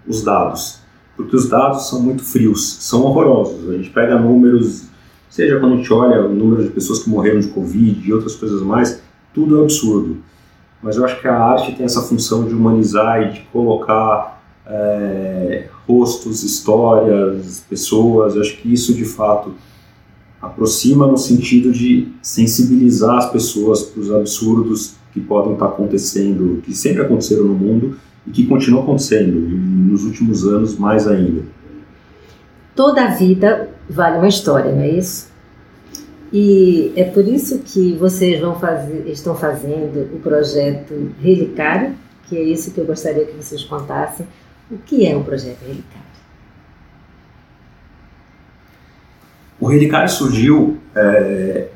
os 0.08 0.24
dados 0.24 0.86
porque 1.16 1.36
os 1.36 1.48
dados 1.48 1.88
são 1.88 2.02
muito 2.02 2.24
frios, 2.24 2.78
são 2.82 3.04
horrorosos. 3.04 3.70
A 3.70 3.74
gente 3.78 3.90
pega 3.90 4.20
números, 4.20 4.88
seja 5.30 5.60
quando 5.60 5.74
a 5.74 5.78
gente 5.78 5.92
olha 5.94 6.26
o 6.26 6.34
número 6.34 6.64
de 6.64 6.70
pessoas 6.70 7.00
que 7.00 7.10
morreram 7.10 7.40
de 7.40 7.48
Covid 7.48 8.08
e 8.08 8.14
outras 8.14 8.36
coisas 8.36 8.62
mais, 8.62 9.02
tudo 9.34 9.60
é 9.60 9.64
absurdo. 9.64 10.18
Mas 10.82 10.98
eu 10.98 11.06
acho 11.06 11.20
que 11.20 11.28
a 11.28 11.38
arte 11.38 11.74
tem 11.74 11.86
essa 11.86 12.02
função 12.02 12.46
de 12.46 12.54
humanizar 12.54 13.22
e 13.22 13.34
de 13.34 13.42
colocar 13.52 14.35
é, 14.68 15.68
rostos, 15.88 16.44
histórias, 16.44 17.64
pessoas. 17.70 18.36
Eu 18.36 18.42
acho 18.42 18.58
que 18.58 18.72
isso 18.72 18.94
de 18.94 19.06
fato 19.06 19.54
aproxima 20.42 21.08
no 21.08 21.18
sentido 21.18 21.72
de 21.72 22.10
sensibilizar 22.22 23.18
as 23.18 23.32
pessoas 23.32 23.84
para 23.84 24.02
os 24.02 24.12
absurdos 24.12 24.96
que 25.14 25.20
podem 25.20 25.54
estar 25.54 25.68
acontecendo, 25.68 26.62
que 26.64 26.76
sempre 26.76 27.02
aconteceram 27.02 27.46
no 27.46 27.54
mundo 27.54 27.98
e 28.28 28.32
que 28.32 28.46
continua 28.46 28.82
acontecendo, 28.82 29.38
e 29.38 29.56
nos 29.56 30.04
últimos 30.04 30.46
anos 30.46 30.78
mais 30.78 31.08
ainda. 31.08 31.44
Toda 32.76 33.06
a 33.06 33.12
vida 33.12 33.70
vale 33.90 34.18
uma 34.18 34.28
história, 34.28 34.72
não 34.72 34.82
é 34.82 34.90
isso? 34.90 35.30
E 36.34 36.92
é 36.96 37.06
por 37.06 37.26
isso 37.26 37.60
que 37.60 37.94
vocês 37.94 38.42
vão 38.42 38.60
fazer, 38.60 39.06
estão 39.08 39.36
fazendo 39.36 40.14
o 40.14 40.20
projeto 40.20 41.12
Relicário, 41.22 41.94
que 42.28 42.36
é 42.36 42.44
isso 42.44 42.72
que 42.72 42.80
eu 42.80 42.86
gostaria 42.86 43.26
que 43.26 43.36
vocês 43.36 43.64
contassem. 43.64 44.26
O 44.70 44.78
que 44.80 45.06
é 45.06 45.16
um 45.16 45.24
projeto 45.24 45.62
Relicário? 45.62 46.06
O 49.60 49.68
Relicário 49.68 50.10
surgiu 50.10 50.78
é, 50.96 51.70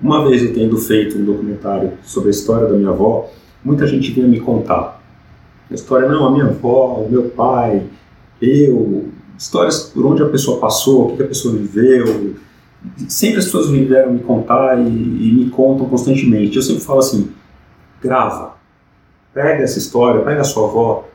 uma 0.00 0.28
vez 0.28 0.42
eu 0.42 0.54
tendo 0.54 0.76
feito 0.78 1.18
um 1.18 1.24
documentário 1.24 1.92
sobre 2.02 2.28
a 2.28 2.30
história 2.30 2.66
da 2.66 2.74
minha 2.74 2.90
avó, 2.90 3.30
muita 3.64 3.86
gente 3.86 4.10
vinha 4.12 4.26
me 4.26 4.40
contar 4.40 5.02
a 5.70 5.74
história, 5.74 6.08
não, 6.08 6.26
a 6.26 6.30
minha 6.30 6.46
avó, 6.46 7.04
o 7.06 7.10
meu 7.10 7.30
pai, 7.30 7.82
eu, 8.40 9.08
histórias 9.38 9.80
por 9.80 10.04
onde 10.04 10.22
a 10.22 10.28
pessoa 10.28 10.60
passou, 10.60 11.12
o 11.12 11.16
que 11.16 11.22
a 11.22 11.26
pessoa 11.26 11.54
viveu. 11.54 12.36
Sempre 13.08 13.38
as 13.38 13.46
pessoas 13.46 13.70
vieram 13.70 14.12
me 14.12 14.20
contar 14.20 14.78
e, 14.78 14.88
e 14.88 15.32
me 15.32 15.50
contam 15.50 15.88
constantemente. 15.88 16.56
Eu 16.56 16.62
sempre 16.62 16.82
falo 16.82 16.98
assim: 16.98 17.30
grava, 18.02 18.56
pega 19.32 19.62
essa 19.62 19.78
história, 19.78 20.20
pega 20.22 20.40
a 20.40 20.44
sua 20.44 20.68
avó, 20.68 21.08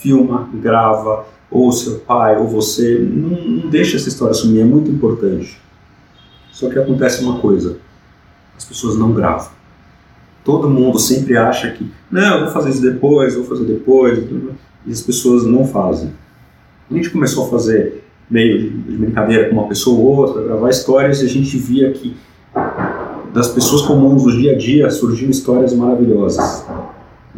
filma, 0.00 0.48
grava, 0.54 1.26
ou 1.50 1.70
seu 1.72 1.98
pai, 2.00 2.38
ou 2.38 2.46
você, 2.46 2.98
não, 2.98 3.30
não 3.42 3.70
deixa 3.70 3.96
essa 3.96 4.08
história 4.08 4.34
sumir, 4.34 4.60
é 4.60 4.64
muito 4.64 4.90
importante. 4.90 5.60
Só 6.52 6.68
que 6.68 6.78
acontece 6.78 7.22
uma 7.22 7.38
coisa: 7.40 7.78
as 8.56 8.64
pessoas 8.64 8.96
não 8.96 9.12
gravam 9.12 9.60
todo 10.44 10.68
mundo 10.68 10.98
sempre 10.98 11.36
acha 11.36 11.70
que, 11.70 11.90
não, 12.10 12.40
vou 12.40 12.48
fazer 12.48 12.70
isso 12.70 12.82
depois, 12.82 13.34
vou 13.34 13.44
fazer 13.44 13.64
depois, 13.64 14.18
e 14.86 14.90
as 14.90 15.00
pessoas 15.00 15.44
não 15.46 15.64
fazem. 15.64 16.10
A 16.90 16.94
gente 16.94 17.10
começou 17.10 17.46
a 17.46 17.48
fazer 17.48 18.04
meio 18.28 18.70
de 18.70 18.96
brincadeira 18.96 19.48
com 19.48 19.56
uma 19.56 19.68
pessoa 19.68 19.98
ou 19.98 20.16
outra, 20.16 20.42
gravar 20.42 20.70
histórias, 20.70 21.22
e 21.22 21.26
a 21.26 21.28
gente 21.28 21.56
via 21.56 21.92
que 21.92 22.16
das 23.32 23.48
pessoas 23.48 23.82
comuns 23.82 24.24
do 24.24 24.32
dia 24.32 24.52
a 24.52 24.58
dia 24.58 24.90
surgiam 24.90 25.30
histórias 25.30 25.72
maravilhosas. 25.72 26.66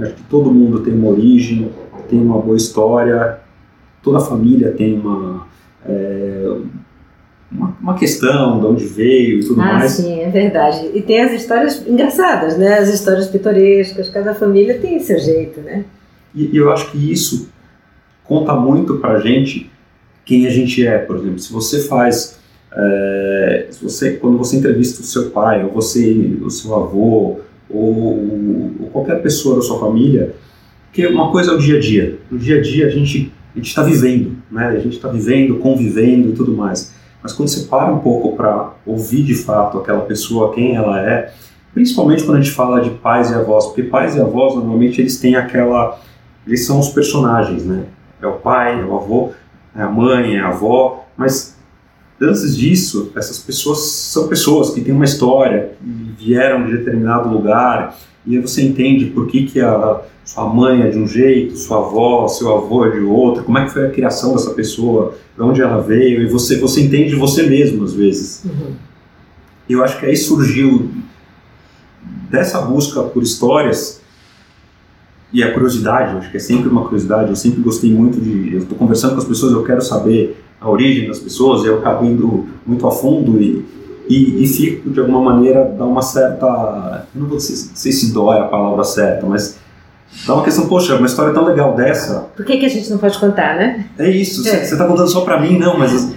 Acho 0.00 0.14
que 0.14 0.22
todo 0.22 0.50
mundo 0.50 0.80
tem 0.80 0.94
uma 0.94 1.10
origem, 1.10 1.70
tem 2.12 2.20
uma 2.20 2.38
boa 2.38 2.58
história, 2.58 3.38
toda 4.02 4.20
família 4.20 4.70
tem 4.72 4.98
uma, 4.98 5.46
é, 5.86 6.56
uma, 7.50 7.74
uma, 7.80 7.94
questão 7.94 8.60
de 8.60 8.66
onde 8.66 8.84
veio 8.84 9.40
e 9.40 9.44
tudo 9.46 9.62
ah, 9.62 9.64
mais. 9.64 9.92
Sim, 9.92 10.20
é 10.20 10.28
verdade. 10.28 10.90
E 10.92 11.00
tem 11.00 11.22
as 11.22 11.32
histórias 11.32 11.82
engraçadas, 11.86 12.58
né? 12.58 12.78
As 12.78 12.90
histórias 12.90 13.28
pitorescas, 13.28 14.10
cada 14.10 14.34
família 14.34 14.78
tem 14.78 15.00
seu 15.00 15.18
jeito, 15.18 15.62
né? 15.62 15.86
E, 16.34 16.54
e 16.54 16.56
eu 16.58 16.70
acho 16.70 16.90
que 16.90 17.10
isso 17.10 17.48
conta 18.24 18.54
muito 18.54 18.98
pra 18.98 19.18
gente 19.20 19.70
quem 20.22 20.46
a 20.46 20.50
gente 20.50 20.86
é, 20.86 20.98
por 20.98 21.16
exemplo. 21.16 21.38
Se 21.38 21.50
você 21.50 21.80
faz 21.80 22.40
É, 22.74 23.68
você, 23.82 24.12
quando 24.12 24.38
você 24.38 24.56
entrevista 24.56 25.02
o 25.02 25.04
seu 25.04 25.30
pai, 25.30 25.62
ou 25.62 25.70
você, 25.70 26.38
o 26.42 26.48
seu 26.48 26.74
avô, 26.74 27.40
ou, 27.68 28.70
ou 28.80 28.88
qualquer 28.92 29.20
pessoa 29.20 29.56
da 29.56 29.62
sua 29.62 29.78
família, 29.78 30.34
que 30.92 31.06
uma 31.06 31.30
coisa 31.30 31.52
é 31.52 31.54
o 31.54 31.58
dia 31.58 31.78
a 31.78 31.80
dia. 31.80 32.18
No 32.30 32.38
dia 32.38 32.58
a 32.58 32.62
dia 32.62 32.86
a 32.86 32.90
gente 32.90 33.32
a 33.54 33.58
gente 33.58 33.68
está 33.68 33.82
vivendo, 33.82 34.36
né? 34.50 34.68
A 34.68 34.78
gente 34.78 34.96
está 34.96 35.08
vivendo, 35.08 35.56
convivendo 35.56 36.30
e 36.30 36.32
tudo 36.32 36.56
mais. 36.56 36.92
Mas 37.22 37.32
quando 37.32 37.48
você 37.48 37.66
para 37.66 37.92
um 37.92 37.98
pouco 37.98 38.34
para 38.34 38.72
ouvir 38.86 39.22
de 39.22 39.34
fato 39.34 39.78
aquela 39.78 40.00
pessoa, 40.00 40.54
quem 40.54 40.74
ela 40.74 41.00
é, 41.00 41.32
principalmente 41.74 42.24
quando 42.24 42.38
a 42.38 42.40
gente 42.40 42.54
fala 42.54 42.80
de 42.80 42.90
pais 42.90 43.30
e 43.30 43.34
avós, 43.34 43.66
porque 43.66 43.82
pais 43.82 44.16
e 44.16 44.20
avós 44.20 44.54
normalmente 44.54 45.00
eles 45.00 45.20
têm 45.20 45.36
aquela, 45.36 46.00
eles 46.46 46.64
são 46.64 46.80
os 46.80 46.88
personagens, 46.88 47.64
né? 47.64 47.84
É 48.20 48.26
o 48.26 48.34
pai, 48.34 48.80
é 48.80 48.84
o 48.84 48.96
avô, 48.96 49.32
é 49.76 49.82
a 49.82 49.88
mãe, 49.88 50.36
é 50.36 50.40
a 50.40 50.48
avó, 50.48 51.04
mas 51.16 51.56
antes 52.20 52.56
disso, 52.56 53.12
essas 53.14 53.38
pessoas 53.38 53.80
são 53.80 54.28
pessoas 54.28 54.70
que 54.70 54.80
têm 54.80 54.94
uma 54.94 55.04
história, 55.04 55.72
vieram 56.18 56.64
de 56.64 56.78
determinado 56.78 57.28
lugar, 57.28 57.98
e 58.24 58.36
aí 58.36 58.42
você 58.42 58.62
entende 58.62 59.06
por 59.06 59.26
que, 59.26 59.44
que 59.44 59.60
a 59.60 60.02
sua 60.24 60.46
mãe 60.48 60.82
é 60.82 60.90
de 60.90 60.98
um 60.98 61.06
jeito, 61.06 61.56
sua 61.56 61.78
avó, 61.78 62.28
seu 62.28 62.54
avô 62.54 62.86
é 62.86 62.90
de 62.90 63.00
outro, 63.00 63.42
como 63.44 63.58
é 63.58 63.64
que 63.64 63.72
foi 63.72 63.86
a 63.86 63.90
criação 63.90 64.32
dessa 64.32 64.50
pessoa, 64.50 65.14
de 65.36 65.42
onde 65.42 65.60
ela 65.60 65.80
veio, 65.80 66.22
e 66.22 66.26
você, 66.26 66.58
você 66.58 66.82
entende 66.82 67.14
você 67.16 67.42
mesmo 67.44 67.84
às 67.84 67.92
vezes. 67.92 68.44
Uhum. 68.44 68.72
Eu 69.68 69.82
acho 69.82 69.98
que 69.98 70.06
aí 70.06 70.16
surgiu 70.16 70.90
dessa 72.30 72.60
busca 72.62 73.02
por 73.02 73.22
histórias 73.22 74.00
e 75.32 75.42
a 75.42 75.52
curiosidade, 75.52 76.16
acho 76.18 76.30
que 76.30 76.36
é 76.36 76.40
sempre 76.40 76.68
uma 76.68 76.82
curiosidade, 76.82 77.30
eu 77.30 77.36
sempre 77.36 77.62
gostei 77.62 77.90
muito 77.90 78.20
de, 78.20 78.54
eu 78.54 78.58
estou 78.60 78.76
conversando 78.76 79.12
com 79.12 79.18
as 79.18 79.24
pessoas, 79.24 79.52
eu 79.52 79.64
quero 79.64 79.80
saber 79.80 80.42
a 80.60 80.68
origem 80.68 81.08
das 81.08 81.18
pessoas, 81.18 81.64
eu 81.64 81.78
acabo 81.78 82.04
indo 82.04 82.46
muito 82.66 82.86
a 82.86 82.90
fundo 82.90 83.40
e, 83.40 83.64
e, 84.08 84.44
e 84.44 84.46
fico 84.46 84.90
de 84.90 85.00
alguma 85.00 85.20
maneira, 85.20 85.64
dá 85.64 85.84
uma 85.84 86.02
certa, 86.02 87.06
não 87.14 87.26
vou 87.26 87.40
sei, 87.40 87.56
sei 87.56 87.92
se 87.92 88.12
dói 88.12 88.38
a 88.38 88.44
palavra 88.44 88.84
certa, 88.84 89.26
mas 89.26 89.58
dá 90.26 90.34
uma 90.34 90.44
questão, 90.44 90.68
poxa, 90.68 90.96
uma 90.96 91.06
história 91.06 91.32
tão 91.32 91.44
legal 91.44 91.74
dessa. 91.74 92.30
Por 92.36 92.44
que, 92.44 92.56
que 92.58 92.66
a 92.66 92.68
gente 92.68 92.90
não 92.90 92.98
pode 92.98 93.18
contar, 93.18 93.56
né? 93.56 93.86
É 93.98 94.10
isso, 94.10 94.42
você 94.42 94.50
é. 94.50 94.62
está 94.62 94.86
contando 94.86 95.08
só 95.08 95.22
para 95.22 95.40
mim, 95.40 95.58
não, 95.58 95.78
mas 95.78 96.12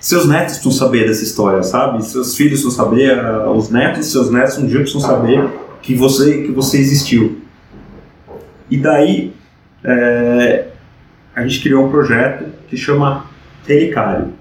seus 0.00 0.26
netos 0.28 0.58
precisam 0.58 0.86
saber 0.86 1.06
dessa 1.06 1.24
história, 1.24 1.62
sabe? 1.62 2.04
Seus 2.04 2.36
filhos 2.36 2.62
precisam 2.62 2.84
saber, 2.84 3.18
uh, 3.18 3.50
os 3.50 3.70
netos, 3.70 4.06
seus 4.10 4.30
netos 4.30 4.58
um 4.58 4.66
dia 4.66 4.80
precisam 4.80 5.00
saber 5.00 5.48
que 5.82 5.94
você, 5.94 6.42
que 6.42 6.52
você 6.52 6.78
existiu. 6.78 7.40
E 8.70 8.76
daí 8.76 9.34
é, 9.82 10.66
a 11.34 11.42
gente 11.42 11.60
criou 11.60 11.86
um 11.86 11.90
projeto 11.90 12.44
que 12.68 12.76
chama 12.76 13.26
Relicário. 13.66 14.34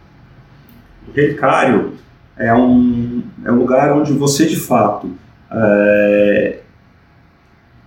O 1.08 1.12
Relicário 1.16 1.94
é 2.38 2.54
um, 2.54 3.24
é 3.46 3.52
um 3.52 3.56
lugar 3.56 3.94
onde 3.94 4.14
você 4.14 4.46
de 4.46 4.58
fato 4.58 5.10
é, 5.52 6.60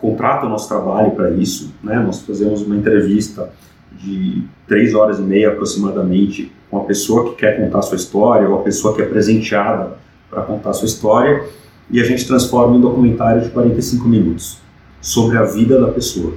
contrata 0.00 0.46
o 0.46 0.48
nosso 0.48 0.68
trabalho 0.68 1.12
para 1.12 1.30
isso. 1.30 1.72
Né? 1.82 1.98
Nós 1.98 2.20
fazemos 2.20 2.62
uma 2.62 2.76
entrevista 2.76 3.52
de 3.92 4.42
três 4.66 4.94
horas 4.94 5.18
e 5.18 5.22
meia 5.22 5.50
aproximadamente 5.50 6.52
com 6.70 6.78
a 6.78 6.84
pessoa 6.84 7.30
que 7.30 7.36
quer 7.36 7.56
contar 7.58 7.82
sua 7.82 7.96
história 7.96 8.48
ou 8.48 8.60
a 8.60 8.62
pessoa 8.62 8.94
que 8.94 9.02
é 9.02 9.06
presenteada 9.06 9.98
para 10.30 10.42
contar 10.42 10.72
sua 10.72 10.86
história 10.86 11.44
e 11.90 12.00
a 12.00 12.04
gente 12.04 12.26
transforma 12.26 12.74
em 12.74 12.78
um 12.78 12.80
documentário 12.80 13.42
de 13.42 13.50
45 13.50 14.08
minutos 14.08 14.58
sobre 15.00 15.36
a 15.36 15.42
vida 15.42 15.80
da 15.80 15.88
pessoa. 15.88 16.34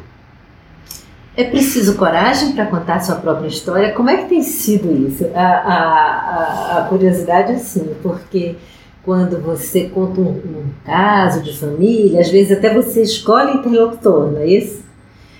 É 1.35 1.43
preciso 1.43 1.95
coragem 1.95 2.53
para 2.53 2.65
contar 2.67 2.99
sua 2.99 3.15
própria 3.15 3.47
história? 3.47 3.93
Como 3.93 4.09
é 4.09 4.17
que 4.17 4.29
tem 4.29 4.43
sido 4.43 4.91
isso? 5.07 5.25
A, 5.33 5.41
a, 5.41 6.77
a, 6.77 6.77
a 6.79 6.87
curiosidade 6.89 7.53
é 7.53 7.57
sim, 7.57 7.95
porque 8.03 8.55
quando 9.03 9.41
você 9.41 9.89
conta 9.89 10.21
um, 10.21 10.29
um, 10.29 10.65
caso 10.85 11.43
de 11.43 11.57
família, 11.57 12.21
às 12.21 12.29
vezes 12.29 12.57
até 12.57 12.73
você 12.73 13.01
escolhe 13.01 13.57
interlocutor, 13.57 14.31
não 14.31 14.39
é 14.39 14.47
isso? 14.47 14.83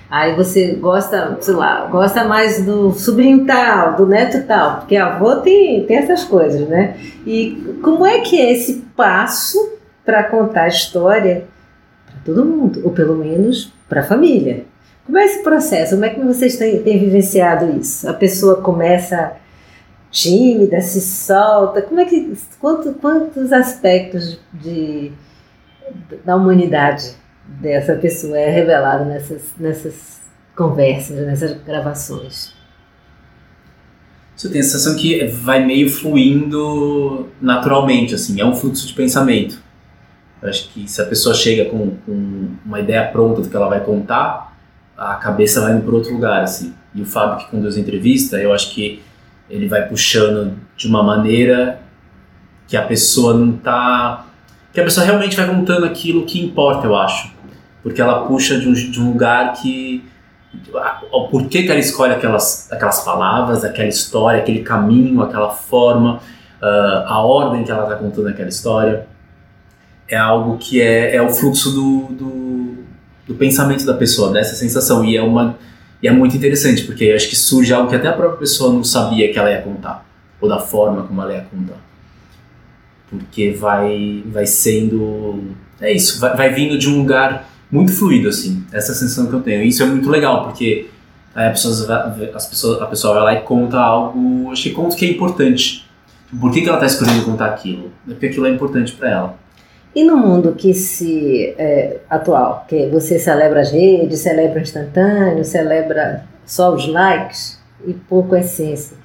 Aí 0.10 0.36
você 0.36 0.74
gosta, 0.74 1.37
sei 1.42 1.55
lá, 1.55 1.87
gosta 1.87 2.24
mais 2.25 2.64
do 2.64 2.92
sobrinho 2.92 3.46
tal, 3.46 3.96
do 3.96 4.05
neto 4.05 4.46
tal, 4.46 4.79
porque 4.79 4.96
avô 4.96 5.37
tem, 5.37 5.85
tem 5.85 5.98
essas 5.98 6.24
coisas, 6.24 6.68
né? 6.68 6.98
E 7.25 7.79
como 7.81 8.05
é 8.05 8.20
que 8.20 8.40
é 8.40 8.51
esse 8.51 8.83
passo 8.96 9.74
para 10.05 10.24
contar 10.25 10.64
a 10.64 10.68
história 10.68 11.46
para 12.05 12.22
todo 12.25 12.46
mundo, 12.46 12.81
ou 12.83 12.92
pelo 12.92 13.16
menos 13.16 13.74
para 13.90 14.01
a 14.01 14.05
família? 14.05 14.66
Como 15.05 15.18
é 15.18 15.25
esse 15.25 15.42
processo? 15.42 15.94
Como 15.94 16.05
é 16.05 16.09
que 16.09 16.20
vocês 16.20 16.57
têm, 16.57 16.83
têm 16.83 17.00
vivenciado 17.00 17.77
isso? 17.77 18.07
A 18.07 18.14
pessoa 18.14 18.61
começa 18.61 19.33
tímida, 20.13 20.79
se 20.79 21.01
solta? 21.01 21.81
Como 21.81 21.99
é 21.99 22.05
que 22.05 22.37
quanto, 22.59 22.93
quantos 22.93 23.51
aspectos 23.51 24.39
de, 24.53 25.11
da 26.23 26.35
humanidade 26.35 27.15
dessa 27.45 27.95
pessoa 27.95 28.37
é 28.37 28.49
revelado 28.49 29.05
nessas 29.05 29.51
nessas 29.57 30.21
conversas, 30.55 31.25
nessas 31.25 31.61
gravações? 31.63 32.53
Você 34.35 34.49
tem 34.49 34.61
a 34.61 34.63
sensação 34.63 34.95
que 34.95 35.25
vai 35.25 35.65
meio 35.65 35.89
fluindo 35.89 37.27
naturalmente, 37.41 38.13
assim, 38.13 38.39
é 38.39 38.45
um 38.45 38.55
fluxo 38.55 38.87
de 38.87 38.93
pensamento. 38.93 39.61
Eu 40.41 40.49
acho 40.49 40.69
que 40.69 40.87
se 40.87 41.01
a 41.01 41.05
pessoa 41.05 41.33
chega 41.33 41.69
com, 41.69 41.91
com 42.05 42.49
uma 42.65 42.79
ideia 42.79 43.07
pronta 43.07 43.41
do 43.41 43.49
que 43.49 43.55
ela 43.55 43.69
vai 43.69 43.83
contar, 43.83 44.55
a 44.97 45.15
cabeça 45.15 45.61
vai 45.61 45.73
indo 45.73 45.83
para 45.83 45.95
outro 45.95 46.13
lugar, 46.13 46.43
assim. 46.43 46.73
E 46.93 47.01
o 47.01 47.05
Fábio 47.05 47.45
que 47.45 47.51
conduz 47.51 47.77
a 47.77 47.79
entrevista, 47.79 48.37
eu 48.37 48.53
acho 48.53 48.73
que 48.73 49.01
ele 49.50 49.68
vai 49.68 49.88
puxando 49.88 50.53
de 50.75 50.88
uma 50.88 51.03
maneira 51.03 51.82
que 52.68 52.77
a 52.77 52.82
pessoa 52.82 53.34
não 53.34 53.53
tá 53.53 54.25
que 54.74 54.82
a 54.82 54.84
pessoa 54.84 55.06
realmente 55.06 55.36
vai 55.36 55.48
contando 55.48 55.86
aquilo 55.86 56.25
que 56.25 56.44
importa, 56.44 56.88
eu 56.88 56.96
acho. 56.96 57.32
Porque 57.84 58.01
ela 58.01 58.25
puxa 58.25 58.60
de 58.60 58.68
um, 58.68 58.74
de 58.74 59.00
um 59.00 59.12
lugar 59.12 59.53
que 59.53 60.03
o 61.12 61.27
porquê 61.27 61.64
que 61.64 61.70
ela 61.70 61.79
escolhe 61.79 62.14
aquelas, 62.14 62.72
aquelas 62.72 63.03
palavras, 63.03 63.64
aquela 63.64 63.88
história, 63.88 64.40
aquele 64.40 64.64
caminho, 64.64 65.22
aquela 65.22 65.51
forma, 65.51 66.16
uh, 66.62 67.06
a 67.06 67.20
ordem 67.20 67.64
que 67.64 67.72
ela 67.72 67.84
está 67.84 67.96
contando 67.96 68.29
aquela 68.29 68.50
história, 68.50 69.08
é 70.08 70.18
algo 70.18 70.58
que 70.58 70.82
é, 70.82 71.16
é 71.16 71.22
o 71.22 71.29
fluxo 71.29 71.72
do, 71.72 72.08
do, 72.14 72.77
do 73.27 73.36
pensamento 73.36 73.86
da 73.86 73.94
pessoa, 73.94 74.32
dessa 74.32 74.56
sensação. 74.56 75.03
E 75.06 75.16
é 75.16 75.22
uma 75.22 75.56
e 76.03 76.07
é 76.07 76.11
muito 76.11 76.35
interessante, 76.35 76.83
porque 76.83 77.05
acho 77.11 77.29
que 77.29 77.35
surge 77.35 77.74
algo 77.74 77.89
que 77.89 77.96
até 77.96 78.09
a 78.09 78.13
própria 78.13 78.39
pessoa 78.39 78.74
não 78.74 78.83
sabia 78.83 79.31
que 79.31 79.39
ela 79.39 79.50
ia 79.50 79.61
contar, 79.61 80.05
ou 80.42 80.50
da 80.50 80.59
forma 80.59 81.03
como 81.03 81.22
ela 81.22 81.31
ia 81.31 81.48
contar. 81.50 81.77
Porque 83.09 83.51
vai, 83.51 84.22
vai 84.25 84.46
sendo. 84.46 85.55
É 85.79 85.94
isso, 85.94 86.20
vai, 86.20 86.35
vai 86.35 86.53
vindo 86.53 86.77
de 86.77 86.89
um 86.89 86.98
lugar 86.98 87.50
muito 87.72 87.94
fluido, 87.94 88.27
assim, 88.27 88.66
essa 88.74 88.92
é 88.92 88.96
sensação 88.96 89.27
que 89.27 89.33
eu 89.33 89.39
tenho. 89.39 89.63
E 89.63 89.70
isso 89.70 89.81
é 89.81 89.85
muito 89.85 90.09
legal, 90.09 90.44
porque 90.44 90.89
aí 91.33 91.48
a 91.48 91.51
pessoa, 91.51 92.13
as 92.35 92.48
pessoas, 92.48 92.81
a 92.81 92.85
pessoa 92.85 93.13
vai 93.13 93.24
lá 93.24 93.33
e 93.35 93.42
conta 93.44 93.79
algo, 93.79 94.51
acho 94.51 94.63
que 94.63 94.72
conta 94.72 94.98
que 94.98 95.05
é 95.05 95.09
importante. 95.09 95.87
Por 96.37 96.51
que, 96.51 96.61
que 96.61 96.68
ela 96.68 96.83
está 96.83 96.87
escolhendo 96.87 97.24
contar 97.24 97.46
aquilo? 97.46 97.94
É 98.09 98.11
porque 98.11 98.25
aquilo 98.25 98.46
é 98.46 98.50
importante 98.50 98.92
para 98.92 99.09
ela. 99.09 99.39
E 99.96 100.03
no 100.03 100.18
mundo 100.18 100.53
que 100.53 100.74
se 100.74 101.53
é, 101.58 102.00
atual, 102.10 102.66
que 102.68 102.88
você 102.88 103.20
celebra 103.20 103.62
as 103.62 103.72
redes, 103.72 104.22
celebra 104.22 104.60
o 104.60 104.62
instantâneo, 104.62 105.46
celebra 105.46 106.25
só 106.46 106.74
os 106.74 106.88
likes 106.88 107.60
e 107.86 107.94
pouco 107.94 108.34
a 108.34 108.40
essência. 108.40 108.98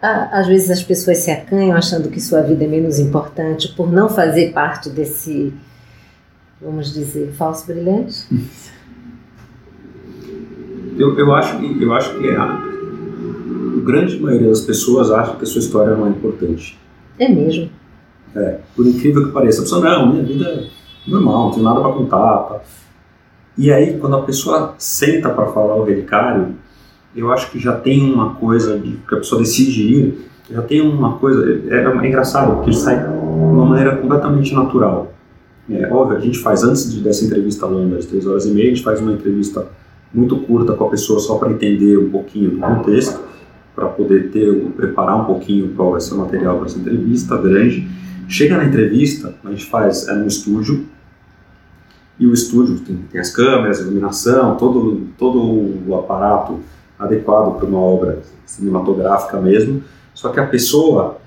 Às 0.00 0.48
vezes 0.48 0.68
as 0.68 0.82
pessoas 0.82 1.18
se 1.18 1.30
acanham 1.30 1.76
achando 1.76 2.08
que 2.08 2.20
sua 2.20 2.42
vida 2.42 2.64
é 2.64 2.66
menos 2.66 2.98
importante 2.98 3.72
por 3.76 3.92
não 3.92 4.08
fazer 4.08 4.52
parte 4.52 4.90
desse, 4.90 5.54
vamos 6.60 6.92
dizer, 6.92 7.32
falso 7.32 7.66
brilhante. 7.66 8.26
Eu, 10.94 11.18
eu 11.18 11.34
acho 11.34 11.58
que 11.58 11.82
eu 11.82 11.92
acho 11.94 12.18
que 12.18 12.28
a, 12.32 12.42
a 12.42 13.80
grande 13.82 14.20
maioria 14.20 14.50
das 14.50 14.60
pessoas 14.60 15.10
acha 15.10 15.36
que 15.36 15.42
a 15.42 15.46
sua 15.46 15.60
história 15.60 15.96
não 15.96 16.06
é 16.06 16.10
importante. 16.10 16.78
É 17.18 17.26
mesmo. 17.30 17.70
É, 18.34 18.58
por 18.74 18.86
incrível 18.86 19.26
que 19.26 19.32
pareça. 19.32 19.60
A 19.60 19.62
pessoa, 19.62 19.80
não, 19.82 20.12
minha 20.12 20.24
vida 20.24 20.44
é 20.46 21.10
normal, 21.10 21.44
não 21.44 21.50
tenho 21.50 21.64
nada 21.64 21.80
para 21.80 21.92
contar. 21.92 22.36
Tá? 22.38 22.60
E 23.56 23.70
aí, 23.70 23.98
quando 23.98 24.16
a 24.16 24.22
pessoa 24.22 24.74
senta 24.78 25.28
para 25.28 25.46
falar 25.46 25.76
o 25.76 25.84
relicário, 25.84 26.54
eu 27.14 27.30
acho 27.30 27.50
que 27.50 27.58
já 27.58 27.76
tem 27.76 28.02
uma 28.02 28.34
coisa 28.36 28.78
de, 28.78 28.92
que 29.06 29.14
a 29.14 29.18
pessoa 29.18 29.40
decide 29.40 29.82
ir, 29.82 30.30
já 30.50 30.62
tem 30.62 30.80
uma 30.80 31.18
coisa. 31.18 31.44
É, 31.68 31.84
é 31.84 32.06
engraçado, 32.06 32.56
porque 32.56 32.72
sai 32.72 32.98
de 33.00 33.08
uma 33.08 33.66
maneira 33.66 33.96
completamente 33.96 34.54
natural. 34.54 35.12
É 35.70 35.92
óbvio, 35.92 36.16
a 36.16 36.20
gente 36.20 36.38
faz, 36.38 36.64
antes 36.64 36.92
de, 36.92 37.00
dessa 37.00 37.24
entrevista 37.24 37.66
longa, 37.66 37.98
de 37.98 38.06
três 38.06 38.26
horas 38.26 38.46
e 38.46 38.50
meia, 38.50 38.66
a 38.66 38.74
gente 38.74 38.82
faz 38.82 39.00
uma 39.00 39.12
entrevista 39.12 39.66
muito 40.12 40.36
curta 40.38 40.72
com 40.72 40.84
a 40.84 40.90
pessoa 40.90 41.20
só 41.20 41.36
para 41.36 41.50
entender 41.50 41.96
um 41.96 42.10
pouquinho 42.10 42.50
do 42.50 42.58
contexto, 42.58 43.20
para 43.74 43.86
poder 43.86 44.30
ter, 44.30 44.52
preparar 44.76 45.22
um 45.22 45.24
pouquinho 45.24 45.72
qual 45.74 45.92
vai 45.92 46.00
ser 46.00 46.14
o 46.14 46.18
material 46.18 46.56
para 46.56 46.66
essa 46.66 46.78
entrevista 46.78 47.36
grande. 47.36 47.88
Chega 48.28 48.56
na 48.56 48.64
entrevista, 48.64 49.34
a 49.44 49.50
gente 49.50 49.66
faz 49.66 50.08
é 50.08 50.14
no 50.14 50.26
estúdio, 50.26 50.86
e 52.18 52.26
o 52.26 52.32
estúdio 52.32 52.78
tem, 52.80 52.96
tem 53.10 53.20
as 53.20 53.30
câmeras, 53.30 53.80
iluminação, 53.80 54.56
todo, 54.56 55.08
todo 55.18 55.40
o 55.88 55.98
aparato 55.98 56.60
adequado 56.98 57.56
para 57.56 57.66
uma 57.66 57.78
obra 57.78 58.22
cinematográfica 58.46 59.40
mesmo, 59.40 59.82
só 60.14 60.28
que 60.28 60.38
a 60.38 60.46
pessoa 60.46 61.18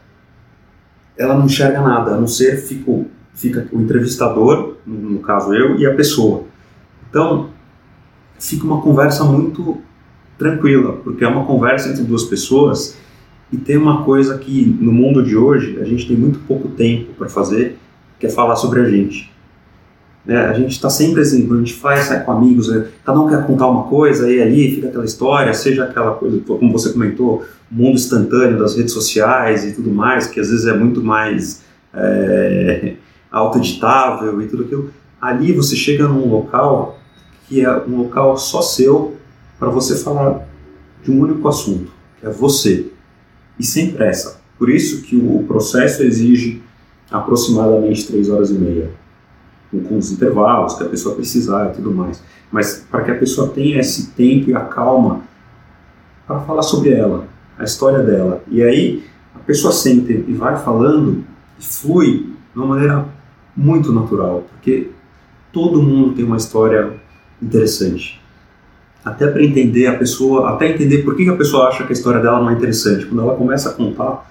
ela 1.17 1.35
não 1.35 1.45
enxerga 1.45 1.81
nada, 1.81 2.13
a 2.13 2.17
não 2.17 2.27
ser 2.27 2.57
fica, 2.57 3.05
fica 3.33 3.67
o 3.71 3.81
entrevistador, 3.81 4.75
no 4.85 5.19
caso 5.19 5.53
eu, 5.53 5.77
e 5.77 5.85
a 5.85 5.93
pessoa. 5.95 6.43
Então, 7.09 7.49
fica 8.39 8.65
uma 8.65 8.81
conversa 8.81 9.23
muito 9.23 9.81
tranquila, 10.37 10.93
porque 11.03 11.23
é 11.23 11.27
uma 11.27 11.45
conversa 11.45 11.89
entre 11.89 12.03
duas 12.03 12.23
pessoas 12.23 12.97
e 13.51 13.57
tem 13.57 13.77
uma 13.77 14.03
coisa 14.03 14.37
que 14.37 14.65
no 14.79 14.91
mundo 14.91 15.23
de 15.23 15.35
hoje 15.35 15.77
a 15.79 15.83
gente 15.83 16.07
tem 16.07 16.17
muito 16.17 16.39
pouco 16.39 16.69
tempo 16.69 17.13
para 17.13 17.29
fazer, 17.29 17.77
que 18.19 18.25
é 18.25 18.29
falar 18.29 18.55
sobre 18.55 18.81
a 18.81 18.89
gente. 18.89 19.31
É, 20.27 20.37
a 20.37 20.53
gente 20.53 20.71
está 20.71 20.89
sempre 20.89 21.21
assim, 21.21 21.47
a 21.51 21.57
gente 21.57 21.73
faz, 21.73 22.05
sai 22.05 22.23
com 22.23 22.31
amigos, 22.31 22.71
é, 22.71 22.87
cada 23.03 23.19
um 23.19 23.29
quer 23.29 23.45
contar 23.45 23.67
uma 23.67 23.83
coisa 23.83 24.31
e 24.31 24.41
ali 24.41 24.73
fica 24.73 24.87
aquela 24.87 25.05
história, 25.05 25.53
seja 25.53 25.83
aquela 25.83 26.15
coisa, 26.15 26.39
como 26.39 26.71
você 26.71 26.91
comentou, 26.91 27.45
o 27.71 27.75
mundo 27.75 27.95
instantâneo 27.95 28.57
das 28.57 28.75
redes 28.75 28.91
sociais 28.91 29.63
e 29.63 29.73
tudo 29.73 29.91
mais, 29.91 30.25
que 30.25 30.39
às 30.39 30.49
vezes 30.49 30.65
é 30.65 30.73
muito 30.75 31.03
mais 31.03 31.63
é, 31.93 32.95
autoeditável 33.31 34.41
e 34.41 34.47
tudo 34.47 34.63
aquilo. 34.63 34.89
Ali 35.21 35.51
você 35.51 35.75
chega 35.75 36.07
num 36.07 36.27
local 36.27 36.99
que 37.47 37.63
é 37.63 37.71
um 37.87 37.97
local 37.97 38.35
só 38.37 38.63
seu 38.63 39.15
para 39.59 39.69
você 39.69 39.95
falar 39.95 40.47
de 41.03 41.11
um 41.11 41.19
único 41.19 41.47
assunto, 41.47 41.91
que 42.19 42.25
é 42.25 42.29
você, 42.31 42.87
e 43.59 43.63
sem 43.63 43.91
pressa. 43.91 44.39
Por 44.57 44.69
isso 44.69 45.01
que 45.03 45.15
o 45.15 45.43
processo 45.47 46.03
exige 46.03 46.61
aproximadamente 47.11 48.07
três 48.07 48.29
horas 48.29 48.49
e 48.49 48.53
meia 48.53 48.89
com 49.89 49.97
os 49.97 50.11
intervalos 50.11 50.75
que 50.75 50.83
a 50.83 50.89
pessoa 50.89 51.15
precisar 51.15 51.71
e 51.71 51.75
tudo 51.75 51.91
mais. 51.91 52.23
Mas 52.51 52.85
para 52.89 53.03
que 53.03 53.11
a 53.11 53.15
pessoa 53.15 53.49
tenha 53.49 53.79
esse 53.79 54.11
tempo 54.11 54.49
e 54.49 54.55
a 54.55 54.61
calma 54.61 55.21
para 56.25 56.39
falar 56.41 56.63
sobre 56.63 56.91
ela, 56.91 57.27
a 57.57 57.63
história 57.63 57.99
dela. 57.99 58.41
E 58.47 58.63
aí 58.63 59.03
a 59.35 59.39
pessoa 59.39 59.73
sente 59.73 60.25
e 60.27 60.33
vai 60.33 60.57
falando 60.63 61.23
e 61.59 61.63
flui 61.63 62.29
de 62.53 62.59
uma 62.59 62.67
maneira 62.67 63.05
muito 63.55 63.91
natural, 63.91 64.45
porque 64.49 64.89
todo 65.51 65.81
mundo 65.81 66.15
tem 66.15 66.25
uma 66.25 66.37
história 66.37 66.93
interessante. 67.41 68.21
Até 69.05 69.27
para 69.27 69.43
entender 69.43 69.85
a 69.85 69.95
pessoa, 69.95 70.49
até 70.49 70.71
entender 70.71 71.03
por 71.03 71.15
que 71.15 71.29
a 71.29 71.35
pessoa 71.35 71.67
acha 71.67 71.83
que 71.83 71.91
a 71.91 71.93
história 71.93 72.19
dela 72.19 72.39
não 72.39 72.49
é 72.49 72.53
interessante. 72.53 73.05
Quando 73.05 73.21
ela 73.21 73.35
começa 73.35 73.69
a 73.69 73.73
contar, 73.73 74.27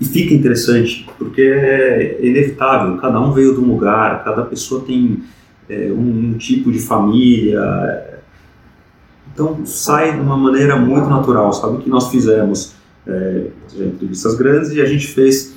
e 0.00 0.04
fica 0.04 0.34
interessante, 0.34 1.08
porque 1.18 1.40
é 1.40 2.18
inevitável, 2.20 2.98
cada 2.98 3.18
um 3.20 3.32
veio 3.32 3.54
de 3.54 3.60
um 3.60 3.66
lugar, 3.66 4.22
cada 4.22 4.42
pessoa 4.42 4.84
tem 4.84 5.22
é, 5.68 5.90
um, 5.90 6.32
um, 6.32 6.34
tipo 6.34 6.70
de 6.70 6.78
família, 6.78 8.20
então 9.32 9.64
sai 9.64 10.14
de 10.14 10.20
uma 10.20 10.36
maneira 10.36 10.76
muito 10.76 11.08
natural, 11.08 11.52
sabe? 11.52 11.78
Que 11.82 11.88
nós 11.88 12.10
fizemos 12.10 12.74
é, 13.06 13.46
entrevistas 13.74 14.34
grandes 14.34 14.72
e 14.72 14.80
a 14.82 14.84
gente 14.84 15.06
fez 15.06 15.54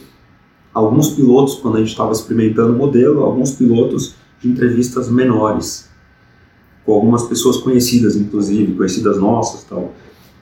alguns 0.73 1.09
pilotos, 1.09 1.55
quando 1.55 1.77
a 1.77 1.79
gente 1.79 1.91
estava 1.91 2.11
experimentando 2.11 2.73
o 2.73 2.77
modelo, 2.77 3.23
alguns 3.23 3.51
pilotos 3.51 4.15
de 4.39 4.49
entrevistas 4.49 5.09
menores, 5.09 5.89
com 6.85 6.93
algumas 6.93 7.23
pessoas 7.23 7.57
conhecidas, 7.57 8.15
inclusive, 8.15 8.73
conhecidas 8.73 9.17
nossas 9.17 9.63
tal. 9.63 9.93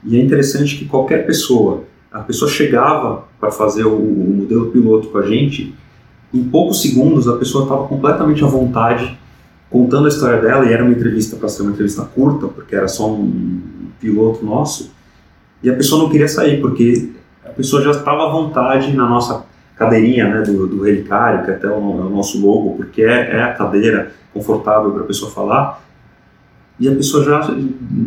E 0.04 0.18
é 0.18 0.22
interessante 0.22 0.76
que 0.76 0.84
qualquer 0.84 1.26
pessoa 1.26 1.84
a 2.14 2.20
pessoa 2.20 2.48
chegava 2.48 3.24
para 3.40 3.50
fazer 3.50 3.84
o, 3.84 3.96
o, 3.96 4.36
modelo 4.36 4.70
piloto 4.70 5.08
com 5.08 5.18
a 5.18 5.26
gente, 5.26 5.74
em 6.32 6.44
poucos 6.44 6.80
segundos 6.80 7.26
a 7.26 7.36
pessoa 7.36 7.64
estava 7.64 7.88
completamente 7.88 8.44
à 8.44 8.46
vontade 8.46 9.18
contando 9.68 10.04
a 10.04 10.08
história 10.08 10.40
dela, 10.40 10.64
e 10.64 10.72
era 10.72 10.84
uma 10.84 10.92
entrevista 10.92 11.34
para 11.34 11.48
ser 11.48 11.62
uma 11.62 11.72
entrevista 11.72 12.02
curta, 12.02 12.46
porque 12.46 12.76
era 12.76 12.86
só 12.86 13.10
um 13.10 13.60
piloto 14.00 14.44
nosso, 14.44 14.92
e 15.60 15.68
a 15.68 15.74
pessoa 15.74 16.04
não 16.04 16.08
queria 16.08 16.28
sair, 16.28 16.60
porque 16.60 17.10
a 17.44 17.48
pessoa 17.48 17.82
já 17.82 17.90
estava 17.90 18.28
à 18.28 18.30
vontade 18.30 18.96
na 18.96 19.08
nossa 19.08 19.44
cadeirinha 19.74 20.28
né, 20.28 20.42
do, 20.42 20.68
do 20.68 20.82
relicário, 20.82 21.44
que 21.44 21.50
até 21.50 21.66
é 21.66 21.70
o, 21.70 21.72
é 21.72 22.04
o 22.04 22.10
nosso 22.10 22.40
logo, 22.40 22.76
porque 22.76 23.02
é, 23.02 23.32
é 23.32 23.42
a 23.42 23.52
cadeira 23.52 24.12
confortável 24.32 24.92
para 24.92 25.02
a 25.02 25.06
pessoa 25.06 25.32
falar, 25.32 25.82
e 26.78 26.88
a 26.88 26.94
pessoa 26.94 27.24
já, 27.24 27.56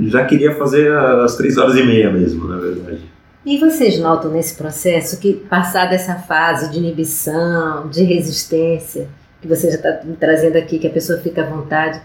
já 0.08 0.26
queria 0.26 0.56
fazer 0.56 0.94
as 0.96 1.36
três 1.36 1.58
horas 1.58 1.76
e 1.76 1.84
meia 1.84 2.12
mesmo, 2.12 2.48
na 2.48 2.58
verdade. 2.58 3.02
E 3.46 3.58
vocês 3.58 3.98
notam 3.98 4.30
nesse 4.30 4.56
processo 4.56 5.20
que, 5.20 5.34
passada 5.34 5.96
essa 5.96 6.16
fase 6.16 6.70
de 6.70 6.80
inibição, 6.80 7.88
de 7.88 8.04
resistência, 8.04 9.08
que 9.42 9.48
você 9.48 9.70
já 9.70 9.78
está 9.78 10.02
trazendo 10.20 10.58
aqui, 10.58 10.80
que 10.80 10.88
a 10.88 10.92
pessoa 10.92 11.18
fica 11.20 11.44
à 11.44 11.46
vontade, 11.46 12.02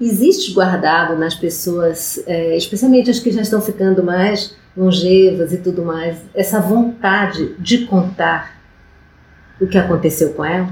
existe 0.00 0.52
guardado 0.52 1.18
nas 1.18 1.34
pessoas, 1.34 2.22
é, 2.26 2.56
especialmente 2.56 3.10
as 3.10 3.18
que 3.18 3.32
já 3.32 3.42
estão 3.42 3.60
ficando 3.60 4.04
mais 4.04 4.54
longevas 4.76 5.52
e 5.52 5.58
tudo 5.58 5.84
mais, 5.84 6.18
essa 6.34 6.60
vontade 6.60 7.54
de 7.58 7.86
contar 7.86 8.56
o 9.60 9.66
que 9.66 9.78
aconteceu 9.78 10.34
com 10.34 10.44
ela? 10.44 10.68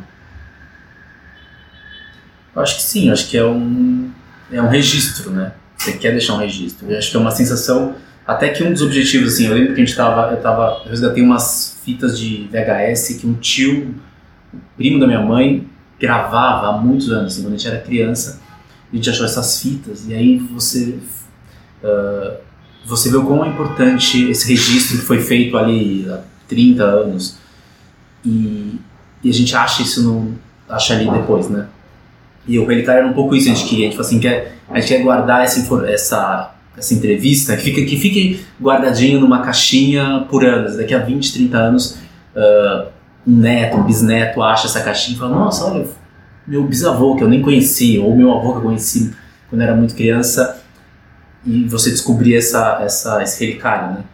Acho 2.55 2.77
que 2.77 2.83
sim, 2.83 3.11
acho 3.11 3.29
que 3.29 3.37
é 3.37 3.44
um, 3.44 4.12
é 4.57 4.62
um 4.62 4.69
registro, 4.69 5.31
né? 5.31 5.53
Você 5.77 5.93
quer 5.93 6.12
deixar 6.12 6.35
um 6.35 6.38
registro. 6.38 6.90
Eu 6.90 6.99
acho 6.99 7.11
que 7.11 7.17
é 7.17 7.21
uma 7.21 7.31
sensação 7.31 7.95
até 8.27 8.49
que 8.49 8.64
um 8.64 8.73
dos 8.73 8.81
objetivos, 8.81 9.35
assim, 9.35 9.47
eu 9.47 9.55
lembro 9.55 9.75
que 9.75 9.83
a 9.83 9.85
gente 9.85 9.95
tava, 9.95 10.33
eu 10.33 10.40
tava, 10.40 10.83
eu 10.85 10.90
resgatei 10.90 11.23
umas 11.23 11.79
fitas 11.85 12.19
de 12.19 12.49
VHS 12.51 13.19
que 13.21 13.27
um 13.27 13.35
tio, 13.35 13.95
primo 14.77 14.99
da 14.99 15.07
minha 15.07 15.21
mãe, 15.21 15.69
gravava 16.01 16.69
há 16.69 16.73
muitos 16.79 17.11
anos, 17.11 17.35
assim, 17.35 17.43
quando 17.43 17.55
a 17.55 17.57
gente 17.57 17.69
era 17.69 17.81
criança, 17.81 18.40
a 18.90 18.97
gente 18.97 19.11
achou 19.11 19.27
essas 19.27 19.61
fitas, 19.61 20.07
e 20.09 20.14
aí 20.14 20.38
você, 20.38 20.99
uh, 21.83 22.37
você 22.87 23.11
vê 23.11 23.17
o 23.17 23.27
quão 23.27 23.45
é 23.45 23.49
importante 23.49 24.31
esse 24.31 24.49
registro 24.49 24.99
que 24.99 25.05
foi 25.05 25.21
feito 25.21 25.57
ali 25.59 26.07
há 26.09 26.21
30 26.49 26.83
anos, 26.83 27.37
e, 28.25 28.81
e 29.23 29.29
a 29.29 29.33
gente 29.33 29.55
acha 29.55 29.83
isso 29.83 30.03
no, 30.03 30.38
acha 30.69 30.95
ali 30.95 31.11
depois, 31.11 31.51
né? 31.51 31.67
E 32.47 32.59
o 32.59 32.67
Relicário 32.67 33.01
era 33.01 33.09
um 33.09 33.15
pouco 33.15 33.35
isso, 33.35 33.51
a 33.51 33.55
gente, 33.55 33.69
queria, 33.69 33.91
gente, 33.91 34.01
assim, 34.01 34.19
quer, 34.19 34.57
a 34.71 34.79
gente 34.81 34.89
quer 34.89 35.03
guardar 35.03 35.43
essa, 35.43 35.61
essa 35.87 36.55
essa 36.77 36.95
entrevista, 36.95 37.57
que, 37.57 37.63
fica, 37.63 37.85
que 37.85 37.97
fique 37.97 38.45
guardadinho 38.61 39.21
numa 39.21 39.43
caixinha 39.43 40.27
por 40.29 40.45
anos. 40.45 40.77
Daqui 40.77 40.95
a 40.95 40.99
20, 40.99 41.33
30 41.33 41.57
anos, 41.57 41.99
uh, 42.35 42.89
um 43.27 43.37
neto, 43.37 43.77
um 43.77 43.85
bisneto 43.85 44.43
acha 44.43 44.67
essa 44.67 44.81
caixinha 44.81 45.17
e 45.17 45.19
fala: 45.19 45.37
Nossa, 45.37 45.65
olha, 45.65 45.87
meu 46.47 46.65
bisavô 46.65 47.17
que 47.17 47.23
eu 47.23 47.29
nem 47.29 47.41
conheci, 47.41 47.99
ou 47.99 48.15
meu 48.17 48.33
avô 48.33 48.53
que 48.53 48.59
eu 48.59 48.63
conheci 48.63 49.13
quando 49.49 49.63
era 49.63 49.75
muito 49.75 49.95
criança, 49.95 50.61
e 51.47 51.65
você 51.65 51.91
descobrir 51.91 52.37
essa, 52.37 52.81
essa, 52.83 53.23
esse 53.23 53.45
relicário, 53.45 53.95
né? 53.95 54.05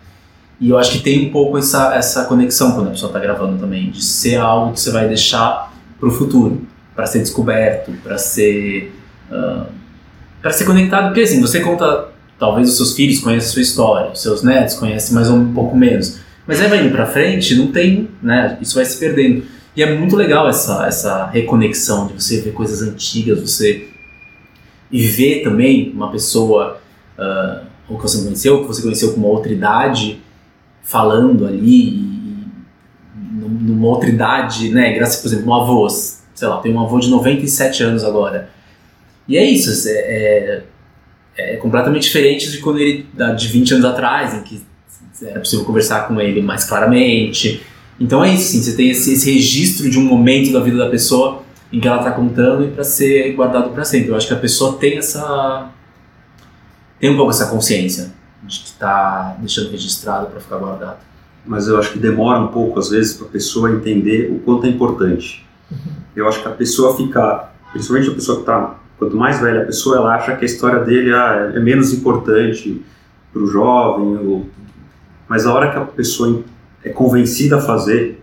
E 0.61 0.69
eu 0.69 0.77
acho 0.77 0.93
que 0.93 0.99
tem 0.99 1.27
um 1.29 1.33
pouco 1.33 1.57
essa, 1.57 1.95
essa 1.95 2.27
conexão 2.27 2.73
quando 2.73 2.89
a 2.89 2.91
pessoa 2.91 3.09
está 3.09 3.19
gravando 3.19 3.59
também, 3.59 3.91
de 3.91 4.05
ser 4.05 4.37
algo 4.37 4.75
que 4.75 4.81
você 4.81 4.91
vai 4.91 5.09
deixar 5.09 5.73
para 5.99 6.09
o 6.09 6.13
futuro, 6.13 6.67
para 7.01 7.07
ser 7.07 7.21
descoberto, 7.21 7.93
para 8.03 8.19
ser. 8.19 8.93
Uh, 9.33 9.65
para 10.43 10.53
ser 10.53 10.65
conectado, 10.65 11.07
porque 11.07 11.21
assim, 11.21 11.41
você 11.41 11.61
conta 11.61 12.11
Talvez 12.41 12.71
os 12.71 12.77
seus 12.79 12.95
filhos 12.95 13.21
conheçam 13.21 13.51
a 13.51 13.53
sua 13.53 13.61
história, 13.61 14.11
os 14.13 14.23
seus 14.23 14.43
netos 14.43 14.75
conhecem 14.75 15.15
mais 15.15 15.29
ou 15.29 15.37
um 15.37 15.53
pouco 15.53 15.77
menos. 15.77 16.21
Mas 16.47 16.59
aí 16.59 16.69
vai 16.69 16.83
indo 16.83 16.91
para 16.91 17.05
frente, 17.05 17.55
não 17.55 17.71
tem, 17.71 18.09
né? 18.23 18.57
Isso 18.63 18.77
vai 18.77 18.85
se 18.87 18.99
perdendo. 18.99 19.45
E 19.77 19.83
é 19.83 19.95
muito 19.95 20.17
legal 20.17 20.49
essa, 20.49 20.87
essa 20.87 21.27
reconexão 21.27 22.07
de 22.07 22.15
você 22.15 22.41
ver 22.41 22.53
coisas 22.53 22.81
antigas, 22.81 23.39
você 23.39 23.89
e 24.91 25.03
ver 25.03 25.43
também 25.45 25.93
uma 25.95 26.11
pessoa 26.11 26.81
uh, 27.19 27.67
ou 27.91 27.99
que 27.99 28.03
você 28.05 28.25
conheceu, 28.25 28.63
que 28.63 28.69
você 28.69 28.81
conheceu 28.81 29.13
com 29.13 29.21
uma 29.21 29.29
outra 29.29 29.53
idade, 29.53 30.23
falando 30.83 31.47
ali, 31.47 32.09
numa 33.15 33.87
outra 33.87 34.09
idade, 34.09 34.71
né? 34.71 34.95
Graças, 34.95 35.21
por 35.21 35.29
exemplo, 35.29 35.51
um 35.51 35.55
avô, 35.55 35.87
sei 36.41 36.49
lá, 36.49 36.59
tem 36.61 36.75
um 36.75 36.81
avô 36.81 36.99
de 36.99 37.09
97 37.09 37.83
anos 37.83 38.03
agora. 38.03 38.51
E 39.29 39.37
é 39.37 39.45
isso, 39.45 39.89
é, 39.89 39.93
é 39.93 40.63
é 41.41 41.57
completamente 41.57 42.03
diferente 42.03 42.51
de 42.51 42.59
quando 42.59 42.79
ele, 42.79 43.07
de 43.37 43.49
20 43.49 43.75
anos 43.75 43.85
atrás, 43.87 44.35
em 44.35 44.43
que 44.43 44.63
era 45.23 45.39
possível 45.41 45.65
conversar 45.65 46.07
com 46.07 46.21
ele 46.21 46.43
mais 46.43 46.65
claramente. 46.65 47.63
Então 47.99 48.25
é 48.25 48.33
isso, 48.35 48.53
sim, 48.53 48.63
você 48.63 48.75
tem 48.75 48.91
esse, 48.91 49.13
esse 49.13 49.31
registro 49.33 49.89
de 49.91 49.99
um 49.99 50.05
momento 50.05 50.53
da 50.53 50.61
vida 50.61 50.79
da 50.79 50.89
pessoa 50.89 51.43
em 51.73 51.79
que 51.79 51.87
ela 51.87 51.99
está 51.99 52.11
contando 52.11 52.65
e 52.65 52.69
para 52.69 52.83
ser 52.85 53.33
guardado 53.35 53.71
para 53.71 53.85
sempre. 53.85 54.09
Eu 54.09 54.17
acho 54.17 54.27
que 54.27 54.35
a 54.35 54.39
pessoa 54.39 54.77
tem 54.79 54.99
essa 54.99 55.71
tem 56.99 57.11
um 57.11 57.17
pouco 57.17 57.31
essa 57.31 57.47
consciência 57.47 58.13
de 58.43 58.59
que 58.59 58.67
está 58.67 59.37
deixando 59.39 59.71
registrado 59.71 60.27
para 60.27 60.41
ficar 60.41 60.57
guardado. 60.57 60.99
Mas 61.47 61.69
eu 61.69 61.79
acho 61.79 61.93
que 61.93 61.99
demora 61.99 62.41
um 62.41 62.49
pouco 62.49 62.79
às 62.79 62.91
vezes 62.91 63.15
para 63.15 63.27
a 63.27 63.31
pessoa 63.31 63.71
entender 63.71 64.31
o 64.31 64.41
quanto 64.41 64.67
é 64.67 64.69
importante. 64.69 65.47
Eu 66.15 66.29
acho 66.29 66.43
que 66.43 66.49
a 66.49 66.53
pessoa 66.53 66.97
fica, 66.97 67.51
principalmente 67.73 68.11
a 68.11 68.15
pessoa 68.15 68.37
que 68.37 68.43
está 68.43 68.81
Quanto 69.01 69.17
mais 69.17 69.41
velha 69.41 69.63
a 69.63 69.65
pessoa, 69.65 69.97
ela 69.97 70.15
acha 70.15 70.37
que 70.37 70.45
a 70.45 70.47
história 70.47 70.81
dele 70.81 71.11
ah, 71.11 71.53
é 71.55 71.59
menos 71.59 71.91
importante 71.95 72.85
para 73.33 73.41
o 73.41 73.47
jovem. 73.47 74.19
Ou... 74.29 74.47
Mas 75.27 75.47
a 75.47 75.55
hora 75.55 75.71
que 75.71 75.79
a 75.79 75.81
pessoa 75.87 76.45
é 76.85 76.91
convencida 76.91 77.57
a 77.57 77.61
fazer 77.63 78.23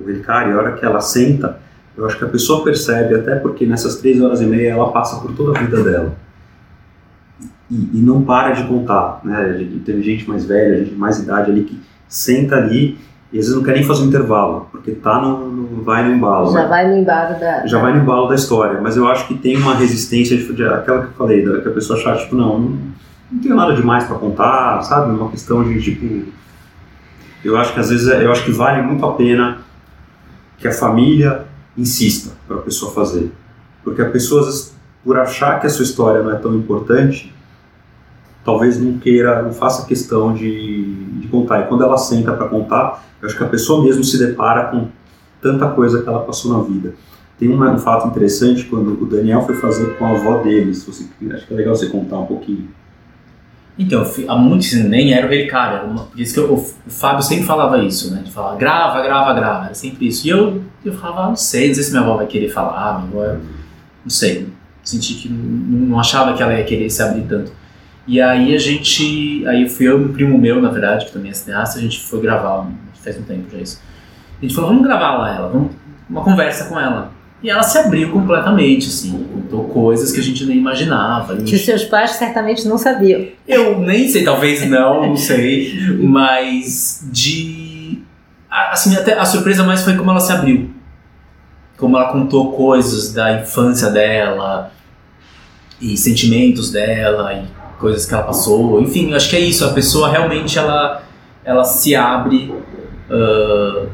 o 0.00 0.04
relicário, 0.04 0.56
a 0.56 0.58
hora 0.58 0.72
que 0.72 0.84
ela 0.84 1.00
senta, 1.00 1.60
eu 1.96 2.04
acho 2.04 2.18
que 2.18 2.24
a 2.24 2.28
pessoa 2.28 2.64
percebe, 2.64 3.14
até 3.14 3.36
porque 3.36 3.64
nessas 3.64 4.00
três 4.00 4.20
horas 4.20 4.40
e 4.40 4.44
meia 4.44 4.70
ela 4.70 4.90
passa 4.90 5.20
por 5.20 5.32
toda 5.36 5.56
a 5.56 5.62
vida 5.62 5.84
dela. 5.84 6.16
E, 7.70 7.98
e 7.98 8.00
não 8.00 8.22
para 8.22 8.50
de 8.50 8.66
contar, 8.66 9.20
né? 9.22 9.68
Tem 9.84 10.02
gente 10.02 10.28
mais 10.28 10.44
velha, 10.44 10.78
gente 10.78 10.90
de 10.90 10.96
mais 10.96 11.20
idade 11.20 11.52
ali 11.52 11.62
que 11.62 11.80
senta 12.08 12.56
ali 12.56 12.98
e 13.30 13.38
às 13.38 13.44
vezes 13.44 13.54
não 13.54 13.62
quer 13.62 13.74
nem 13.74 13.84
fazer 13.84 14.04
um 14.04 14.06
intervalo, 14.06 14.68
porque 14.72 14.92
tá 14.92 15.20
no, 15.20 15.50
no 15.50 15.82
vai 15.82 16.02
no 16.06 16.14
embalo. 16.14 16.50
Já 16.50 16.62
né? 16.62 16.68
vai 16.68 16.88
no 16.88 16.96
embalo 16.96 17.38
da. 17.38 17.66
Já 17.66 17.78
vai 17.78 17.92
no 17.92 18.02
embalo 18.02 18.28
da 18.28 18.34
história, 18.34 18.80
mas 18.80 18.96
eu 18.96 19.06
acho 19.06 19.26
que 19.26 19.34
tem 19.34 19.56
uma 19.56 19.74
resistência, 19.74 20.36
de, 20.36 20.50
de, 20.52 20.64
aquela 20.64 21.02
que 21.02 21.08
eu 21.08 21.12
falei, 21.12 21.44
da, 21.44 21.60
que 21.60 21.68
a 21.68 21.72
pessoa 21.72 21.98
achar, 21.98 22.16
tipo, 22.16 22.34
não, 22.34 22.58
não, 22.58 22.78
não 23.30 23.42
tenho 23.42 23.54
nada 23.54 23.74
demais 23.74 24.04
para 24.04 24.16
contar, 24.16 24.82
sabe? 24.82 25.10
Uma 25.12 25.30
questão 25.30 25.62
de, 25.62 25.78
tipo, 25.80 26.32
eu 27.44 27.56
acho 27.56 27.74
que 27.74 27.80
às 27.80 27.90
vezes, 27.90 28.08
é, 28.08 28.24
eu 28.24 28.32
acho 28.32 28.44
que 28.44 28.50
vale 28.50 28.80
muito 28.80 29.04
a 29.04 29.12
pena 29.12 29.58
que 30.56 30.66
a 30.66 30.72
família 30.72 31.44
insista 31.76 32.30
para 32.46 32.56
a 32.56 32.60
pessoa 32.60 32.92
fazer. 32.92 33.30
Porque 33.84 34.00
a 34.00 34.08
pessoa, 34.08 34.40
às 34.40 34.46
vezes, 34.46 34.74
por 35.04 35.18
achar 35.18 35.60
que 35.60 35.66
a 35.66 35.70
sua 35.70 35.84
história 35.84 36.22
não 36.22 36.32
é 36.32 36.36
tão 36.36 36.54
importante, 36.54 37.32
talvez 38.42 38.80
não 38.80 38.98
queira, 38.98 39.42
não 39.42 39.52
faça 39.52 39.86
questão 39.86 40.32
de, 40.32 41.07
contar. 41.28 41.60
E 41.60 41.66
quando 41.66 41.84
ela 41.84 41.96
senta 41.96 42.32
para 42.32 42.48
contar, 42.48 43.04
eu 43.20 43.28
acho 43.28 43.36
que 43.36 43.44
a 43.44 43.48
pessoa 43.48 43.82
mesmo 43.82 44.02
se 44.02 44.18
depara 44.18 44.64
com 44.68 44.88
tanta 45.40 45.68
coisa 45.68 46.02
que 46.02 46.08
ela 46.08 46.20
passou 46.20 46.56
na 46.56 46.64
vida. 46.64 46.94
Tem 47.38 47.48
um, 47.48 47.62
um 47.62 47.78
fato 47.78 48.08
interessante 48.08 48.64
quando 48.64 49.00
o 49.00 49.06
Daniel 49.06 49.42
foi 49.42 49.54
fazer 49.56 49.96
com 49.96 50.06
a 50.06 50.10
avó 50.10 50.42
dele. 50.42 50.74
Se 50.74 50.86
você, 50.86 51.04
acho 51.32 51.46
que 51.46 51.54
é 51.54 51.56
legal 51.56 51.74
você 51.74 51.86
contar 51.86 52.18
um 52.18 52.26
pouquinho. 52.26 52.68
Então, 53.78 54.04
há 54.26 54.34
muitos 54.34 54.72
nem 54.72 55.12
era 55.12 55.28
o 55.28 55.32
era 55.32 55.84
uma, 55.84 56.02
por 56.02 56.18
isso 56.18 56.34
que 56.34 56.40
eu, 56.40 56.52
o, 56.52 56.66
Fábio 56.88 57.22
sempre 57.22 57.44
falava 57.44 57.78
isso, 57.78 58.12
né? 58.12 58.22
De 58.24 58.32
falar, 58.32 58.56
grava, 58.56 59.00
grava, 59.02 59.32
grava, 59.32 59.66
era 59.66 59.74
sempre 59.74 60.08
isso. 60.08 60.26
E 60.26 60.30
eu, 60.30 60.60
eu 60.84 60.92
falava, 60.94 61.26
ah, 61.26 61.28
não 61.28 61.36
sei, 61.36 61.68
não 61.68 61.74
sei 61.76 61.84
se 61.84 61.90
minha 61.92 62.02
avó 62.02 62.16
vai 62.16 62.26
querer 62.26 62.48
falar, 62.48 63.06
minha 63.06 63.24
avó, 63.24 63.36
não 64.02 64.10
sei. 64.10 64.48
Senti 64.82 65.14
que 65.14 65.28
não, 65.28 65.90
não 65.90 66.00
achava 66.00 66.32
que 66.32 66.42
ela 66.42 66.54
ia 66.54 66.64
querer 66.64 66.90
se 66.90 67.00
abrir 67.00 67.22
tanto. 67.28 67.52
E 68.08 68.22
aí 68.22 68.54
a 68.54 68.58
gente, 68.58 69.46
aí 69.46 69.68
fui 69.68 69.86
eu 69.86 70.00
e 70.00 70.04
um 70.06 70.12
primo 70.14 70.38
meu, 70.38 70.62
na 70.62 70.70
verdade, 70.70 71.04
que 71.04 71.12
também 71.12 71.30
é 71.30 71.34
cineasta, 71.34 71.78
a 71.78 71.82
gente 71.82 72.00
foi 72.00 72.22
gravar, 72.22 72.66
faz 73.04 73.18
um 73.18 73.22
tempo 73.22 73.50
já 73.52 73.58
isso. 73.58 73.82
A 74.38 74.42
gente 74.42 74.54
falou, 74.54 74.70
vamos 74.70 74.82
gravar 74.82 75.18
lá 75.18 75.34
ela, 75.36 75.48
vamos 75.48 75.72
uma 76.08 76.24
conversa 76.24 76.64
com 76.64 76.80
ela. 76.80 77.12
E 77.42 77.50
ela 77.50 77.62
se 77.62 77.76
abriu 77.76 78.10
completamente, 78.10 78.88
assim, 78.88 79.26
contou 79.32 79.64
coisas 79.64 80.10
que 80.10 80.18
a 80.18 80.22
gente 80.22 80.44
nem 80.46 80.56
imaginava. 80.56 81.36
Que 81.36 81.54
os 81.54 81.64
seus 81.64 81.84
pais 81.84 82.12
certamente 82.12 82.66
não 82.66 82.78
sabiam. 82.78 83.26
Eu 83.46 83.78
nem 83.78 84.08
sei, 84.08 84.24
talvez 84.24 84.66
não, 84.68 85.08
não 85.08 85.16
sei, 85.16 85.78
mas 86.02 87.06
de. 87.12 88.02
Assim, 88.50 88.96
até 88.96 89.18
a 89.18 89.24
surpresa 89.26 89.62
mais 89.62 89.82
foi 89.82 89.96
como 89.96 90.10
ela 90.10 90.18
se 90.18 90.32
abriu. 90.32 90.70
Como 91.76 91.96
ela 91.96 92.10
contou 92.10 92.52
coisas 92.52 93.12
da 93.12 93.40
infância 93.40 93.90
dela, 93.90 94.72
e 95.80 95.96
sentimentos 95.96 96.72
dela, 96.72 97.32
e 97.34 97.57
coisas 97.78 98.06
que 98.06 98.14
ela 98.14 98.24
passou. 98.24 98.80
Enfim, 98.80 99.14
acho 99.14 99.30
que 99.30 99.36
é 99.36 99.40
isso, 99.40 99.64
a 99.64 99.72
pessoa 99.72 100.08
realmente 100.08 100.58
ela, 100.58 101.02
ela 101.44 101.64
se 101.64 101.94
abre. 101.94 102.52
Uh, 103.10 103.88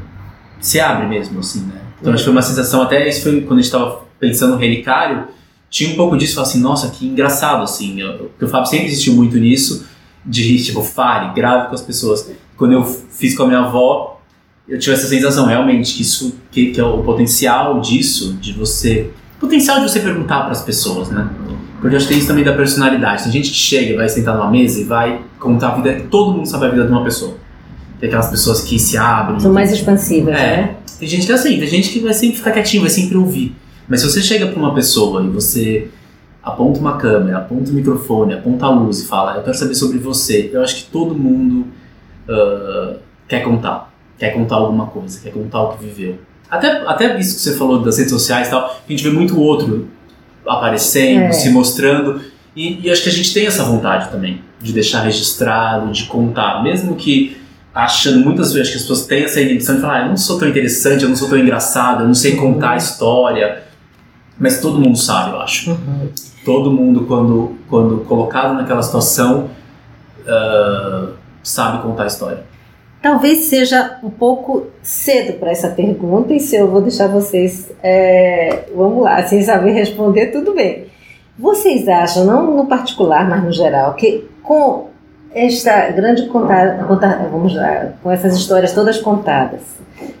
se 0.59 0.79
abre 0.79 1.07
mesmo, 1.07 1.39
assim, 1.39 1.61
né? 1.61 1.81
Então 2.01 2.13
acho 2.13 2.21
que 2.21 2.25
foi 2.25 2.33
uma 2.33 2.41
sensação, 2.41 2.81
até 2.81 3.07
isso 3.07 3.23
foi 3.23 3.41
quando 3.41 3.59
a 3.59 3.61
gente 3.61 3.65
estava 3.65 4.01
pensando 4.19 4.53
no 4.53 4.57
relicário, 4.57 5.27
tinha 5.69 5.91
um 5.91 5.95
pouco 5.95 6.17
disso, 6.17 6.39
assim, 6.39 6.59
nossa, 6.59 6.89
que 6.89 7.05
engraçado, 7.05 7.63
assim, 7.63 7.99
porque 8.17 8.45
o 8.45 8.47
Fábio 8.47 8.67
sempre 8.69 8.87
insistiu 8.87 9.13
muito 9.13 9.37
nisso, 9.37 9.85
de, 10.25 10.63
tipo, 10.63 10.81
fale, 10.81 11.33
grave 11.33 11.67
com 11.67 11.75
as 11.75 11.81
pessoas. 11.81 12.31
Quando 12.57 12.73
eu 12.73 12.83
fiz 12.83 13.35
com 13.35 13.43
a 13.43 13.47
minha 13.47 13.59
avó, 13.59 14.21
eu 14.67 14.79
tive 14.79 14.95
essa 14.95 15.07
sensação, 15.07 15.45
realmente, 15.45 15.93
que 15.93 16.01
isso, 16.01 16.35
que, 16.51 16.71
que 16.71 16.79
é 16.79 16.83
o 16.83 17.03
potencial 17.03 17.79
disso, 17.79 18.33
de 18.33 18.53
você, 18.53 19.11
potencial 19.39 19.79
de 19.79 19.89
você 19.89 19.99
perguntar 19.99 20.41
para 20.41 20.51
as 20.51 20.63
pessoas, 20.63 21.09
né? 21.09 21.29
Porque 21.85 21.97
eu 21.97 21.97
acho 21.97 22.07
que 22.07 22.13
tem 22.13 22.17
isso 22.17 22.27
também 22.27 22.43
da 22.43 22.53
personalidade. 22.53 23.21
Tem 23.21 23.31
gente 23.31 23.51
que 23.51 23.57
chega 23.57 23.91
e 23.91 23.95
vai 23.95 24.09
sentar 24.09 24.35
numa 24.35 24.49
mesa 24.49 24.81
e 24.81 24.83
vai 24.85 25.21
contar 25.39 25.69
a 25.69 25.75
vida, 25.75 26.01
todo 26.09 26.31
mundo 26.31 26.47
sabe 26.47 26.65
a 26.65 26.69
vida 26.69 26.83
de 26.83 26.91
uma 26.91 27.03
pessoa. 27.03 27.35
Tem 27.99 28.07
aquelas 28.07 28.27
pessoas 28.27 28.61
que 28.61 28.79
se 28.79 28.97
abrem. 28.97 29.39
São 29.39 29.53
mais 29.53 29.71
expansivas, 29.71 30.33
é. 30.33 30.57
né? 30.57 30.75
Tem 30.97 31.07
gente 31.07 31.27
que 31.27 31.31
é 31.31 31.35
assim, 31.35 31.59
tem 31.59 31.67
gente 31.67 31.89
que 31.89 31.99
vai 31.99 32.15
sempre 32.15 32.37
ficar 32.37 32.53
quietinho, 32.53 32.81
vai 32.81 32.89
sempre 32.89 33.15
ouvir. 33.15 33.55
Mas 33.87 34.01
se 34.01 34.09
você 34.09 34.19
chega 34.23 34.47
para 34.47 34.57
uma 34.57 34.73
pessoa 34.73 35.23
e 35.23 35.27
você 35.27 35.89
aponta 36.41 36.79
uma 36.79 36.97
câmera, 36.97 37.37
aponta 37.37 37.69
o 37.69 37.73
microfone, 37.75 38.33
aponta 38.33 38.65
a 38.65 38.69
luz 38.71 39.01
e 39.01 39.05
fala, 39.05 39.35
eu 39.35 39.43
quero 39.43 39.55
saber 39.55 39.75
sobre 39.75 39.99
você, 39.99 40.49
eu 40.51 40.63
acho 40.63 40.77
que 40.77 40.83
todo 40.85 41.13
mundo 41.13 41.67
uh, 42.27 42.95
quer 43.27 43.43
contar. 43.43 43.93
Quer 44.17 44.31
contar 44.31 44.55
alguma 44.55 44.87
coisa, 44.87 45.19
quer 45.21 45.31
contar 45.31 45.61
o 45.61 45.73
que 45.73 45.85
viveu. 45.85 46.15
Até, 46.49 46.81
até 46.87 47.19
isso 47.19 47.35
que 47.35 47.41
você 47.41 47.55
falou 47.55 47.83
das 47.83 47.99
redes 47.99 48.11
sociais 48.11 48.47
e 48.47 48.49
tal, 48.49 48.65
a 48.65 48.91
gente 48.91 49.03
vê 49.03 49.11
muito 49.11 49.39
outro 49.39 49.87
aparecendo, 50.47 51.25
é. 51.25 51.31
se 51.31 51.49
mostrando. 51.49 52.21
E, 52.55 52.85
e 52.85 52.91
acho 52.91 53.03
que 53.03 53.09
a 53.09 53.11
gente 53.11 53.33
tem 53.33 53.45
essa 53.45 53.63
vontade 53.63 54.09
também 54.09 54.41
de 54.61 54.73
deixar 54.73 55.01
registrado, 55.01 55.91
de 55.91 56.05
contar, 56.05 56.63
mesmo 56.63 56.95
que 56.95 57.37
achando 57.73 58.23
muitas 58.23 58.53
vezes 58.53 58.69
que 58.69 58.77
as 58.77 58.81
pessoas 58.83 59.05
têm 59.05 59.25
essa 59.25 59.41
inibição 59.41 59.75
de 59.75 59.81
falar, 59.81 59.97
ah, 59.97 60.01
eu 60.03 60.09
não 60.09 60.17
sou 60.17 60.39
tão 60.39 60.47
interessante, 60.47 61.03
eu 61.03 61.09
não 61.09 61.15
sou 61.15 61.27
tão 61.27 61.37
engraçado, 61.37 62.03
eu 62.03 62.07
não 62.07 62.13
sei 62.13 62.37
contar 62.37 62.71
a 62.71 62.77
história. 62.77 63.63
Mas 64.39 64.61
todo 64.61 64.79
mundo 64.79 64.97
sabe, 64.97 65.31
eu 65.31 65.41
acho. 65.41 65.71
Uhum. 65.71 66.09
Todo 66.45 66.71
mundo, 66.71 67.05
quando, 67.05 67.57
quando 67.67 67.97
colocado 68.05 68.53
naquela 68.53 68.81
situação, 68.81 69.49
uh, 70.21 71.13
sabe 71.43 71.81
contar 71.81 72.03
a 72.03 72.07
história. 72.07 72.54
Talvez 73.05 73.49
seja 73.49 73.99
um 74.01 74.09
pouco 74.09 74.65
cedo 74.81 75.33
para 75.33 75.51
essa 75.51 75.69
pergunta, 75.69 76.33
e 76.33 76.39
se 76.39 76.55
eu 76.55 76.67
vou 76.67 76.81
deixar 76.81 77.05
vocês, 77.05 77.71
é, 77.83 78.63
vamos 78.75 79.03
lá, 79.03 79.21
sem 79.21 79.43
saber 79.43 79.73
responder, 79.73 80.31
tudo 80.31 80.55
bem. 80.55 80.85
Vocês 81.37 81.87
acham, 81.87 82.25
não 82.25 82.57
no 82.57 82.65
particular, 82.65 83.29
mas 83.29 83.43
no 83.43 83.51
geral, 83.51 83.93
que 83.93 84.27
com 84.41 84.87
esta 85.31 85.91
grande 85.91 86.25
contada, 86.29 87.29
vamos 87.31 87.55
lá, 87.55 87.93
com 88.01 88.09
essas 88.09 88.35
histórias 88.35 88.73
todas 88.73 88.97
contadas, 88.97 89.61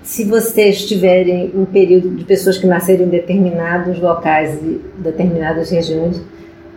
se 0.03 0.23
vocês 0.23 0.85
tiverem 0.85 1.51
um 1.55 1.65
período 1.65 2.11
de 2.11 2.23
pessoas 2.23 2.55
que 2.55 2.67
nasceram 2.67 3.05
em 3.05 3.09
determinados 3.09 3.99
locais 3.99 4.61
e 4.61 4.79
determinadas 4.99 5.71
regiões, 5.71 6.21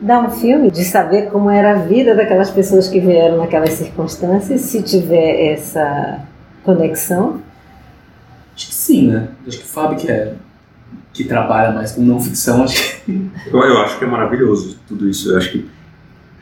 dá 0.01 0.21
um 0.21 0.31
filme 0.31 0.71
de 0.71 0.85
saber 0.85 1.31
como 1.31 1.51
era 1.51 1.73
a 1.73 1.83
vida 1.83 2.15
daquelas 2.15 2.51
pessoas 2.51 2.89
que 2.89 3.01
vieram 3.01 3.39
naquelas 3.39 3.75
circunstâncias, 3.75 4.63
se 4.63 4.83
tiver 4.83 5.53
essa 5.53 6.21
conexão? 6.65 7.41
Acho 8.55 8.69
que 8.69 8.75
sim, 8.75 9.09
né? 9.09 9.29
Acho 9.47 9.59
que 9.59 9.65
o 9.65 9.69
Fábio 9.69 9.99
que 9.99 10.11
é 10.11 10.35
que 11.13 11.25
trabalha 11.25 11.73
mais 11.73 11.93
com 11.93 12.03
não 12.03 12.21
ficção, 12.21 12.63
acho 12.63 13.05
que... 13.05 13.13
eu, 13.53 13.61
eu 13.61 13.79
acho 13.79 13.99
que 13.99 14.05
é 14.05 14.09
maravilhoso 14.09 14.79
tudo 14.87 15.09
isso. 15.09 15.33
Eu 15.33 15.39
acho 15.39 15.51
que 15.51 15.69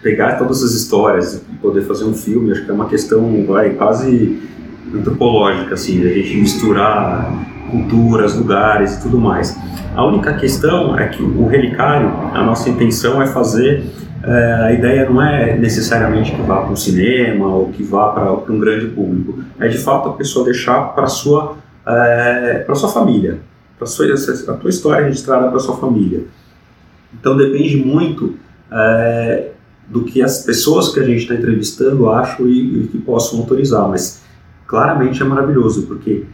pegar 0.03 0.37
todas 0.37 0.63
as 0.63 0.73
histórias 0.73 1.35
e 1.35 1.57
poder 1.57 1.83
fazer 1.83 2.05
um 2.05 2.15
filme, 2.15 2.53
acho 2.53 2.65
que 2.65 2.71
é 2.71 2.75
uma 2.75 2.89
questão 2.89 3.45
vai, 3.47 3.71
quase 3.71 4.41
antropológica, 4.95 5.75
assim, 5.75 6.01
a 6.07 6.13
gente 6.13 6.37
misturar 6.37 7.33
culturas, 7.71 8.35
lugares 8.35 8.97
e 8.97 9.03
tudo 9.03 9.19
mais. 9.19 9.57
A 9.95 10.05
única 10.05 10.35
questão 10.35 10.99
é 10.99 11.09
que 11.09 11.23
o 11.23 11.47
relicário, 11.47 12.09
a 12.35 12.43
nossa 12.43 12.69
intenção 12.69 13.23
é 13.23 13.27
fazer. 13.27 13.85
É, 14.23 14.55
a 14.65 14.73
ideia 14.73 15.09
não 15.09 15.23
é 15.23 15.57
necessariamente 15.57 16.33
que 16.33 16.43
vá 16.43 16.63
para 16.63 16.73
o 16.73 16.77
cinema 16.77 17.47
ou 17.47 17.69
que 17.69 17.83
vá 17.83 18.09
para 18.09 18.33
um 18.33 18.59
grande 18.59 18.87
público. 18.87 19.39
É 19.59 19.69
de 19.69 19.79
fato 19.79 20.09
a 20.09 20.13
pessoa 20.13 20.45
deixar 20.45 20.95
para 20.95 21.07
sua 21.07 21.57
é, 21.87 22.65
para 22.67 22.75
sua 22.75 22.89
família, 22.89 23.39
para 23.79 23.87
sua 23.87 24.07
a 24.13 24.53
tua 24.55 24.71
história 24.71 25.05
registrada 25.05 25.49
para 25.49 25.61
sua 25.61 25.77
família. 25.77 26.25
Então 27.19 27.37
depende 27.37 27.77
muito 27.77 28.35
é, 28.71 29.51
do 29.89 30.03
que 30.03 30.23
as 30.23 30.43
pessoas 30.43 30.93
que 30.93 31.01
a 31.01 31.05
gente 31.05 31.23
está 31.23 31.35
entrevistando 31.35 32.11
acham 32.11 32.47
e, 32.49 32.83
e, 32.83 32.89
que 32.89 32.99
possam 32.99 33.39
autorizar, 33.41 33.89
mas 33.89 34.23
claramente 34.67 35.23
é 35.23 35.25
maravilhoso, 35.25 35.87
porque 35.87 36.25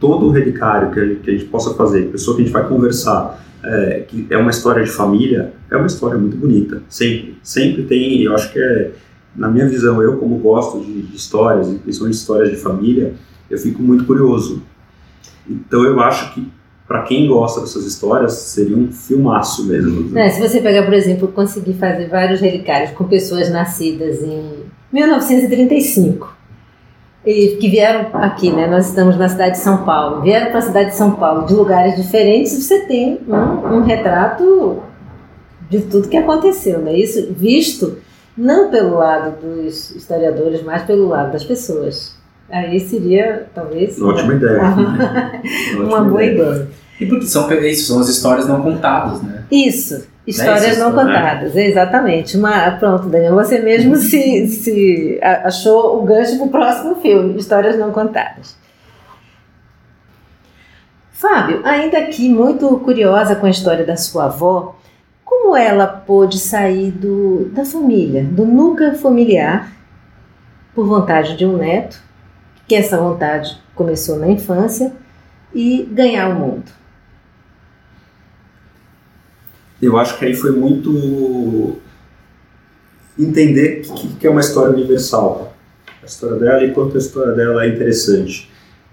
todo 0.00 0.26
o 0.26 0.30
relicário 0.30 0.90
que 0.90 0.98
a, 0.98 1.04
gente, 1.04 1.20
que 1.20 1.30
a 1.30 1.32
gente 1.34 1.44
possa 1.44 1.74
fazer, 1.74 2.10
pessoa 2.10 2.36
que 2.36 2.42
a 2.42 2.44
gente 2.46 2.52
vai 2.52 2.66
conversar, 2.66 3.44
é, 3.62 4.04
que 4.08 4.26
é 4.30 4.38
uma 4.38 4.50
história 4.50 4.82
de 4.82 4.90
família, 4.90 5.52
é 5.70 5.76
uma 5.76 5.86
história 5.86 6.18
muito 6.18 6.36
bonita, 6.36 6.82
sempre, 6.88 7.36
sempre 7.42 7.82
tem, 7.84 8.22
eu 8.22 8.34
acho 8.34 8.52
que 8.52 8.58
é, 8.58 8.90
na 9.36 9.48
minha 9.48 9.68
visão, 9.68 10.02
eu 10.02 10.16
como 10.16 10.36
gosto 10.38 10.80
de, 10.80 11.02
de 11.02 11.16
histórias, 11.16 11.68
principalmente 11.68 12.16
histórias 12.16 12.50
de 12.50 12.56
família, 12.56 13.14
eu 13.48 13.58
fico 13.58 13.82
muito 13.82 14.04
curioso. 14.04 14.62
Então 15.48 15.84
eu 15.84 16.00
acho 16.00 16.34
que 16.34 16.50
para 16.90 17.02
quem 17.02 17.28
gosta 17.28 17.60
dessas 17.60 17.86
histórias, 17.86 18.32
seria 18.32 18.76
um 18.76 18.90
filmaço 18.90 19.64
mesmo. 19.64 20.18
É, 20.18 20.28
se 20.28 20.40
você 20.40 20.60
pegar, 20.60 20.84
por 20.84 20.92
exemplo, 20.92 21.28
conseguir 21.28 21.74
fazer 21.74 22.08
vários 22.08 22.40
relicários 22.40 22.90
com 22.90 23.04
pessoas 23.04 23.48
nascidas 23.48 24.20
em 24.24 24.64
1935 24.92 26.26
e 26.26 26.39
que 27.24 27.68
vieram 27.68 28.08
aqui, 28.14 28.50
né? 28.50 28.66
Nós 28.66 28.88
estamos 28.88 29.16
na 29.16 29.28
cidade 29.28 29.52
de 29.52 29.58
São 29.58 29.84
Paulo, 29.84 30.22
vieram 30.22 30.46
para 30.46 30.58
a 30.58 30.62
cidade 30.62 30.90
de 30.90 30.96
São 30.96 31.12
Paulo 31.12 31.46
de 31.46 31.54
lugares 31.54 31.96
diferentes, 31.96 32.52
você 32.52 32.80
tem 32.86 33.20
um, 33.28 33.76
um 33.76 33.82
retrato 33.82 34.82
de 35.68 35.80
tudo 35.82 36.08
que 36.08 36.16
aconteceu, 36.16 36.78
né? 36.78 36.96
Isso 36.96 37.32
visto 37.32 37.98
não 38.36 38.70
pelo 38.70 38.96
lado 38.96 39.40
dos 39.40 39.90
historiadores, 39.90 40.62
mas 40.62 40.82
pelo 40.84 41.08
lado 41.08 41.32
das 41.32 41.44
pessoas. 41.44 42.18
Aí 42.50 42.80
seria, 42.80 43.46
talvez. 43.54 43.98
Uma 43.98 44.12
ótima 44.12 44.34
ideia. 44.34 44.60
uma 45.78 46.00
boa 46.04 46.24
ideia. 46.24 46.48
ideia. 46.48 46.68
E 47.00 47.06
porque 47.06 47.26
são, 47.26 47.50
isso, 47.52 47.92
são 47.92 48.00
as 48.00 48.08
histórias 48.08 48.48
não 48.48 48.62
contadas, 48.62 49.22
né? 49.22 49.44
Isso, 49.50 50.06
histórias 50.30 50.78
não, 50.78 50.90
não 50.90 51.04
contadas, 51.04 51.54
né? 51.54 51.66
exatamente. 51.66 52.36
Uma, 52.36 52.72
pronto, 52.72 53.08
Daniel, 53.08 53.34
você 53.34 53.58
mesmo 53.58 53.96
se, 53.96 54.46
se 54.48 55.18
achou 55.22 56.00
o 56.00 56.04
gancho 56.04 56.36
para 56.36 56.46
o 56.46 56.50
próximo 56.50 56.96
filme, 56.96 57.38
histórias 57.38 57.78
não 57.78 57.90
contadas. 57.92 58.58
Fábio, 61.12 61.60
ainda 61.64 61.98
aqui 61.98 62.30
muito 62.30 62.66
curiosa 62.78 63.36
com 63.36 63.44
a 63.44 63.50
história 63.50 63.84
da 63.84 63.96
sua 63.96 64.24
avó, 64.24 64.76
como 65.22 65.54
ela 65.54 65.86
pôde 65.86 66.38
sair 66.38 66.90
do, 66.90 67.50
da 67.52 67.64
família, 67.64 68.24
do 68.24 68.46
núcleo 68.46 68.94
familiar, 68.94 69.70
por 70.74 70.86
vontade 70.86 71.36
de 71.36 71.44
um 71.44 71.58
neto, 71.58 72.00
que 72.66 72.74
essa 72.74 72.96
vontade 72.96 73.60
começou 73.74 74.18
na 74.18 74.28
infância, 74.28 74.92
e 75.54 75.86
ganhar 75.92 76.28
o 76.30 76.34
mundo? 76.36 76.79
Eu 79.80 79.96
acho 79.98 80.18
que 80.18 80.24
aí 80.24 80.34
foi 80.34 80.52
muito 80.52 81.76
entender 83.18 83.82
que, 83.82 84.08
que 84.16 84.26
é 84.26 84.30
uma 84.30 84.40
história 84.40 84.74
universal. 84.74 85.56
A 86.02 86.06
história 86.06 86.36
dela 86.36 86.64
e 86.64 86.72
quanto 86.72 86.96
a 86.96 86.98
história 86.98 87.32
dela 87.32 87.64
é 87.64 87.68
interessante. 87.68 88.50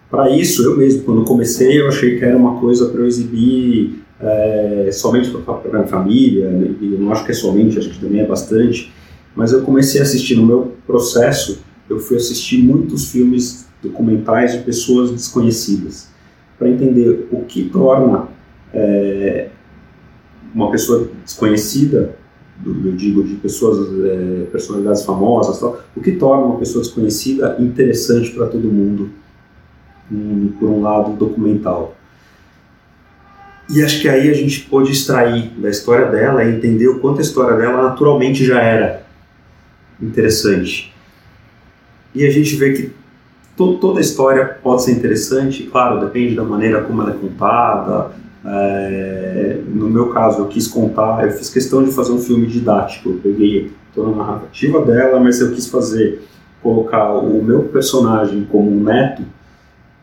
Para 0.10 0.30
isso, 0.30 0.64
eu 0.64 0.78
mesmo, 0.78 1.04
quando 1.04 1.26
comecei, 1.26 1.82
eu 1.82 1.88
achei 1.88 2.18
que 2.18 2.24
era 2.24 2.38
uma 2.38 2.60
coisa 2.60 2.88
para 2.88 3.02
eu 3.02 3.08
exibir 3.08 4.02
é, 4.20 4.90
somente 4.92 5.30
para 5.30 5.70
minha 5.70 5.88
família, 5.88 6.50
né? 6.50 6.74
eu 6.82 7.00
não 7.00 7.12
acho 7.12 7.26
que 7.26 7.32
é 7.32 7.36
somente, 7.36 7.78
acho 7.78 7.90
que 7.90 8.00
também 8.00 8.22
é 8.22 8.26
bastante, 8.26 8.92
mas 9.36 9.52
eu 9.52 9.62
comecei 9.62 10.00
a 10.00 10.04
assistir 10.04 10.36
no 10.36 10.46
meu 10.46 10.76
processo, 10.86 11.62
eu 11.90 12.00
fui 12.00 12.18
assistir 12.18 12.58
muitos 12.58 13.12
filmes 13.12 13.68
documentais 13.84 14.54
de 14.54 14.60
pessoas 14.60 15.12
desconhecidas, 15.12 16.10
para 16.58 16.70
entender 16.70 17.28
o 17.32 17.42
que 17.42 17.66
torna 17.66 18.28
é, 18.74 19.50
uma 20.58 20.72
pessoa 20.72 21.08
desconhecida, 21.24 22.16
eu 22.66 22.92
digo 22.94 23.24
de 23.24 23.36
pessoas, 23.36 23.88
é, 24.06 24.46
personalidades 24.52 25.04
famosas, 25.04 25.60
tal, 25.60 25.80
o 25.96 26.02
que 26.02 26.14
torna 26.14 26.46
uma 26.46 26.58
pessoa 26.58 26.84
desconhecida 26.84 27.56
interessante 27.60 28.32
para 28.32 28.48
todo 28.48 28.68
mundo, 28.68 29.12
um, 30.12 30.52
por 30.60 30.68
um 30.68 30.82
lado 30.82 31.14
documental. 31.14 31.96
E 33.70 33.84
acho 33.84 34.02
que 34.02 34.10
aí 34.10 34.30
a 34.30 34.34
gente 34.34 34.62
pôde 34.62 34.92
extrair 34.92 35.50
da 35.60 35.70
história 35.70 36.08
dela 36.08 36.44
e 36.44 36.56
entender 36.56 36.88
o 36.88 37.00
quanto 37.00 37.20
a 37.20 37.22
história 37.22 37.56
dela 37.56 37.84
naturalmente 37.84 38.44
já 38.44 38.60
era 38.60 39.06
interessante. 40.02 40.92
E 42.16 42.26
a 42.26 42.32
gente 42.32 42.56
vê 42.56 42.74
que 42.74 42.92
to 43.56 43.78
toda 43.78 44.00
a 44.00 44.02
história 44.02 44.58
pode 44.64 44.84
ser 44.84 44.94
interessante, 44.94 45.64
claro, 45.64 46.00
depende 46.00 46.34
da 46.36 46.44
maneira 46.44 46.82
como 46.82 47.04
ela 47.04 47.12
é 47.12 47.16
contada. 47.16 48.12
É, 48.50 49.60
no 49.68 49.90
meu 49.90 50.08
caso, 50.08 50.40
eu 50.40 50.48
quis 50.48 50.68
contar, 50.68 51.26
eu 51.26 51.32
fiz 51.34 51.50
questão 51.50 51.84
de 51.84 51.92
fazer 51.92 52.14
um 52.14 52.20
filme 52.20 52.48
didático. 52.48 53.10
Eu 53.10 53.20
peguei 53.22 53.74
toda 53.94 54.12
a 54.12 54.16
narrativa 54.16 54.86
dela, 54.86 55.20
mas 55.20 55.42
eu 55.42 55.52
quis 55.52 55.68
fazer, 55.68 56.22
colocar 56.64 57.14
o 57.14 57.44
meu 57.44 57.64
personagem 57.64 58.48
como 58.50 58.72
um 58.72 58.84
neto, 58.84 59.24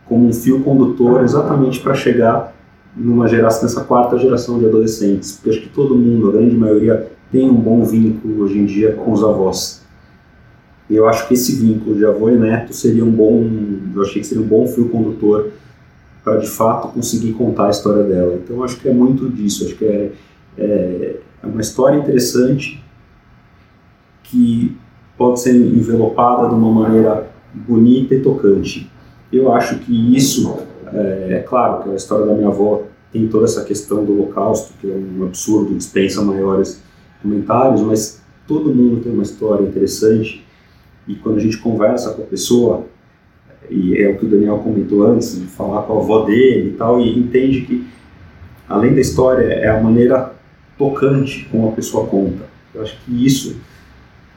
como 0.06 0.28
um 0.28 0.32
fio 0.32 0.60
condutor, 0.60 1.22
exatamente 1.22 1.80
para 1.80 1.94
chegar 1.94 2.54
numa 2.94 3.26
geração, 3.26 3.62
nessa 3.62 3.82
quarta 3.82 4.18
geração 4.18 4.58
de 4.58 4.66
adolescentes, 4.66 5.32
porque 5.32 5.50
acho 5.50 5.60
que 5.62 5.68
todo 5.68 5.96
mundo, 5.96 6.28
a 6.28 6.32
grande 6.32 6.54
maioria, 6.54 7.08
tem 7.32 7.50
um 7.50 7.54
bom 7.54 7.82
vínculo 7.82 8.42
hoje 8.42 8.58
em 8.58 8.66
dia 8.66 8.92
com 8.92 9.10
os 9.10 9.24
avós. 9.24 9.82
Eu 10.88 11.08
acho 11.08 11.26
que 11.26 11.34
esse 11.34 11.56
vínculo 11.56 11.96
de 11.96 12.04
avô 12.04 12.28
e 12.28 12.36
neto 12.36 12.74
seria 12.74 13.04
um 13.04 13.10
bom, 13.10 13.48
eu 13.94 14.02
achei 14.02 14.20
que 14.20 14.28
seria 14.28 14.44
um 14.44 14.46
bom 14.46 14.66
fio 14.66 14.88
condutor 14.90 15.50
para 16.24 16.38
de 16.38 16.48
fato 16.48 16.88
conseguir 16.88 17.34
contar 17.34 17.66
a 17.66 17.70
história 17.70 18.02
dela. 18.02 18.40
Então 18.42 18.64
acho 18.64 18.80
que 18.80 18.88
é 18.88 18.92
muito 18.92 19.28
disso, 19.28 19.66
acho 19.66 19.76
que 19.76 19.84
é, 19.84 20.12
é, 20.56 21.16
é 21.42 21.46
uma 21.46 21.60
história 21.60 21.98
interessante 21.98 22.82
que 24.22 24.76
pode 25.18 25.40
ser 25.40 25.54
envelopada 25.54 26.48
de 26.48 26.54
uma 26.54 26.72
maneira 26.72 27.30
bonita 27.52 28.14
e 28.14 28.20
tocante. 28.20 28.90
Eu 29.30 29.52
acho 29.52 29.78
que 29.80 30.16
isso 30.16 30.56
é, 30.92 31.28
é, 31.30 31.38
claro 31.40 31.82
que 31.82 31.90
a 31.90 31.94
história 31.94 32.24
da 32.24 32.34
minha 32.34 32.48
avó 32.48 32.82
tem 33.12 33.28
toda 33.28 33.44
essa 33.44 33.62
questão 33.64 34.04
do 34.04 34.12
holocausto, 34.12 34.72
que 34.80 34.90
é 34.90 34.94
um 34.94 35.24
absurdo, 35.24 35.74
dispensa 35.74 36.22
maiores 36.22 36.82
comentários, 37.22 37.80
mas 37.82 38.22
todo 38.46 38.74
mundo 38.74 39.02
tem 39.02 39.12
uma 39.12 39.22
história 39.22 39.64
interessante 39.64 40.44
e 41.06 41.14
quando 41.14 41.36
a 41.36 41.40
gente 41.40 41.58
conversa 41.58 42.12
com 42.12 42.22
a 42.22 42.26
pessoa, 42.26 42.86
e 43.70 43.96
é 43.96 44.08
o 44.08 44.18
que 44.18 44.26
o 44.26 44.28
Daniel 44.28 44.58
comentou 44.58 45.06
antes, 45.06 45.40
de 45.40 45.46
falar 45.46 45.82
com 45.82 45.98
a 45.98 46.02
avó 46.02 46.24
dele 46.24 46.70
e 46.70 46.72
tal, 46.72 47.00
e 47.00 47.18
entende 47.18 47.62
que 47.62 47.86
além 48.68 48.94
da 48.94 49.00
história 49.00 49.44
é 49.44 49.68
a 49.68 49.80
maneira 49.80 50.34
tocante 50.78 51.48
como 51.50 51.68
a 51.68 51.72
pessoa 51.72 52.06
conta. 52.06 52.44
Eu 52.74 52.82
acho 52.82 52.96
que 53.04 53.24
isso, 53.24 53.56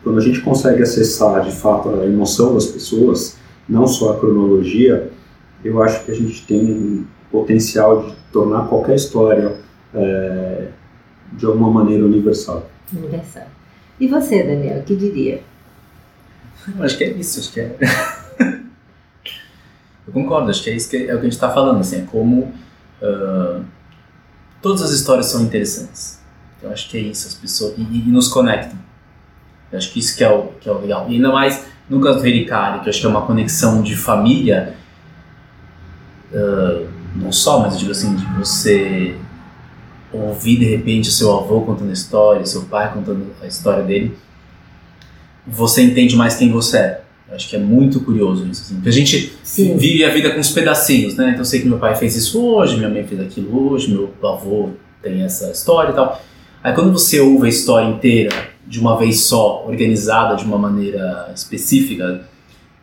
quando 0.03 0.19
a 0.19 0.21
gente 0.21 0.41
consegue 0.41 0.83
acessar 0.83 1.43
de 1.43 1.51
fato 1.51 1.89
a 1.89 2.05
emoção 2.05 2.53
das 2.53 2.67
pessoas, 2.67 3.37
não 3.67 3.87
só 3.87 4.13
a 4.13 4.19
cronologia, 4.19 5.09
eu 5.63 5.81
acho 5.81 6.05
que 6.05 6.11
a 6.11 6.15
gente 6.15 6.45
tem 6.45 6.71
um 6.71 7.05
potencial 7.31 8.03
de 8.03 8.15
tornar 8.31 8.67
qualquer 8.67 8.95
história 8.95 9.57
é, 9.93 10.67
de 11.33 11.45
alguma 11.45 11.71
maneira 11.71 12.05
universal. 12.05 12.69
Universal. 12.95 13.47
E 13.99 14.07
você, 14.07 14.43
Daniel, 14.43 14.79
o 14.79 14.83
que 14.83 14.95
diria? 14.95 15.41
Eu 16.77 16.83
acho 16.83 16.97
que 16.97 17.03
é 17.03 17.09
isso, 17.11 17.39
acho 17.39 17.53
que 17.53 17.61
é. 17.61 17.75
Eu 20.07 20.13
concordo, 20.13 20.49
acho 20.49 20.63
que 20.63 20.69
é 20.69 20.73
isso 20.73 20.89
que 20.89 20.95
é, 20.95 21.07
é 21.07 21.15
o 21.15 21.19
que 21.19 21.21
a 21.21 21.23
gente 21.23 21.33
está 21.33 21.49
falando, 21.49 21.81
assim, 21.81 21.97
é 21.97 22.05
como 22.05 22.53
uh, 23.01 23.63
todas 24.61 24.81
as 24.81 24.91
histórias 24.91 25.27
são 25.27 25.41
interessantes. 25.43 26.19
Eu 26.63 26.71
acho 26.71 26.89
que 26.89 26.97
é 26.97 27.01
isso, 27.01 27.27
as 27.27 27.33
pessoas. 27.33 27.73
E, 27.77 27.81
e 27.81 28.09
nos 28.09 28.29
conectam. 28.29 28.79
Eu 29.71 29.77
acho 29.77 29.91
que 29.91 29.99
isso 29.99 30.17
que 30.17 30.23
é 30.23 30.31
o, 30.31 30.47
que 30.61 30.69
é 30.69 30.71
o 30.71 30.79
legal. 30.79 31.05
E 31.09 31.15
ainda 31.15 31.31
mais 31.31 31.65
no 31.89 32.01
caso 32.01 32.19
do 32.19 32.25
Hericari, 32.25 32.81
que 32.81 32.87
eu 32.87 32.89
acho 32.89 32.99
que 32.99 33.05
é 33.05 33.09
uma 33.09 33.25
conexão 33.25 33.81
de 33.81 33.95
família, 33.95 34.75
uh, 36.31 36.87
não 37.15 37.31
só, 37.31 37.59
mas 37.59 37.73
eu 37.73 37.79
digo 37.79 37.91
assim, 37.91 38.15
de 38.15 38.25
você 38.33 39.15
ouvir 40.11 40.57
de 40.57 40.65
repente 40.65 41.09
o 41.09 41.11
seu 41.11 41.37
avô 41.37 41.61
contando 41.61 41.89
a 41.89 41.93
história, 41.93 42.45
seu 42.45 42.63
pai 42.63 42.93
contando 42.93 43.33
a 43.41 43.47
história 43.47 43.83
dele, 43.83 44.17
você 45.45 45.81
entende 45.81 46.15
mais 46.15 46.35
quem 46.35 46.51
você 46.51 46.77
é. 46.77 47.01
Acho 47.31 47.49
que 47.49 47.55
é 47.55 47.59
muito 47.59 47.99
curioso 47.99 48.47
isso. 48.49 48.61
Assim, 48.63 48.75
porque 48.75 48.89
a 48.89 48.93
gente 48.93 49.33
Sim. 49.43 49.77
vive 49.77 50.03
a 50.05 50.09
vida 50.09 50.31
com 50.31 50.39
os 50.39 50.49
pedacinhos, 50.49 51.15
né? 51.15 51.29
Então 51.29 51.41
eu 51.41 51.45
sei 51.45 51.61
que 51.61 51.67
meu 51.67 51.77
pai 51.77 51.95
fez 51.95 52.15
isso 52.15 52.41
hoje, 52.41 52.77
minha 52.77 52.89
mãe 52.89 53.03
fez 53.03 53.19
aquilo 53.19 53.69
hoje, 53.69 53.91
meu 53.91 54.13
avô 54.23 54.69
tem 55.01 55.21
essa 55.23 55.51
história 55.51 55.91
e 55.91 55.95
tal. 55.95 56.21
Aí 56.63 56.73
quando 56.73 56.91
você 56.91 57.19
ouve 57.19 57.47
a 57.47 57.49
história 57.49 57.87
inteira 57.87 58.31
de 58.65 58.79
uma 58.79 58.97
vez 58.97 59.21
só, 59.21 59.65
organizada 59.67 60.35
de 60.35 60.43
uma 60.43 60.57
maneira 60.57 61.31
específica, 61.35 62.27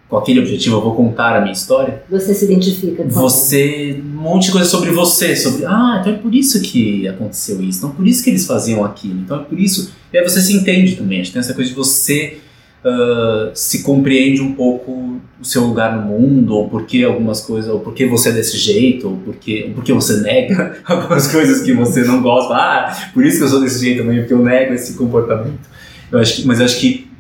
com 0.09 0.19
aquele 0.19 0.41
objetivo, 0.41 0.77
eu 0.77 0.81
vou 0.81 0.95
contar 0.95 1.37
a 1.37 1.41
minha 1.41 1.53
história. 1.53 2.03
Você 2.11 2.35
se 2.35 2.45
identifica 2.45 3.03
com 3.03 3.09
Você, 3.09 4.01
um 4.01 4.23
monte 4.23 4.47
de 4.47 4.53
coisa 4.53 4.69
sobre 4.69 4.91
você, 4.91 5.35
sobre, 5.35 5.65
ah, 5.65 5.99
então 6.01 6.13
é 6.13 6.17
por 6.17 6.35
isso 6.35 6.61
que 6.61 7.09
aconteceu 7.09 7.61
isso, 7.63 7.79
então 7.79 7.91
é 7.91 7.93
por 7.95 8.07
isso 8.07 8.23
que 8.23 8.31
eles 8.31 8.47
faziam 8.47 8.85
aquilo, 8.85 9.21
então 9.21 9.41
é 9.41 9.43
por 9.43 9.59
isso. 9.59 9.93
E 10.13 10.19
aí 10.19 10.23
você 10.23 10.41
se 10.41 10.55
entende 10.55 10.95
também, 10.97 11.21
acho 11.21 11.31
que 11.31 11.33
tem 11.33 11.41
essa 11.41 11.55
coisa 11.55 11.71
de 11.71 11.77
você 11.77 12.39
uh, 12.85 13.51
se 13.55 13.83
compreende 13.83 14.41
um 14.41 14.55
pouco 14.55 15.21
o 15.41 15.45
seu 15.45 15.65
lugar 15.65 15.97
no 15.97 16.03
mundo, 16.03 16.55
ou 16.55 16.69
por 16.69 16.87
que 16.87 17.03
algumas 17.05 17.41
coisas, 17.41 17.71
ou 17.71 17.81
por 17.81 17.95
que 17.95 18.07
você 18.07 18.29
é 18.29 18.33
desse 18.33 18.57
jeito, 18.57 19.09
ou 19.09 19.17
por 19.17 19.37
que, 19.37 19.65
ou 19.65 19.75
por 19.75 19.85
que 19.85 19.93
você 19.93 20.21
nega 20.21 20.79
algumas 20.85 21.31
coisas 21.31 21.63
que 21.63 21.73
você 21.73 22.03
não 22.05 22.23
gosta. 22.23 22.55
Ah, 22.55 23.11
por 23.13 23.25
isso 23.25 23.39
que 23.39 23.45
eu 23.45 23.49
sou 23.49 23.61
desse 23.61 23.85
jeito 23.85 24.03
também, 24.03 24.21
porque 24.21 24.35
eu 24.35 24.43
nego 24.43 24.75
esse 24.75 24.95
comportamento. 24.95 25.69
Eu 26.13 26.19
acho 26.19 26.37
que, 26.37 26.47
mas 26.47 26.61
eu 26.61 26.67
acho 26.67 26.79
que 26.79 27.11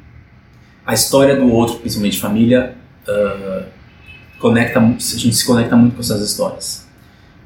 a 0.86 0.92
história 0.92 1.34
do 1.36 1.50
outro, 1.50 1.76
principalmente 1.76 2.20
família, 2.20 2.74
uh, 3.08 3.64
conecta, 4.38 4.78
a 4.78 4.82
gente 4.98 5.34
se 5.34 5.46
conecta 5.46 5.74
muito 5.74 5.94
com 5.94 6.00
essas 6.00 6.20
histórias. 6.22 6.86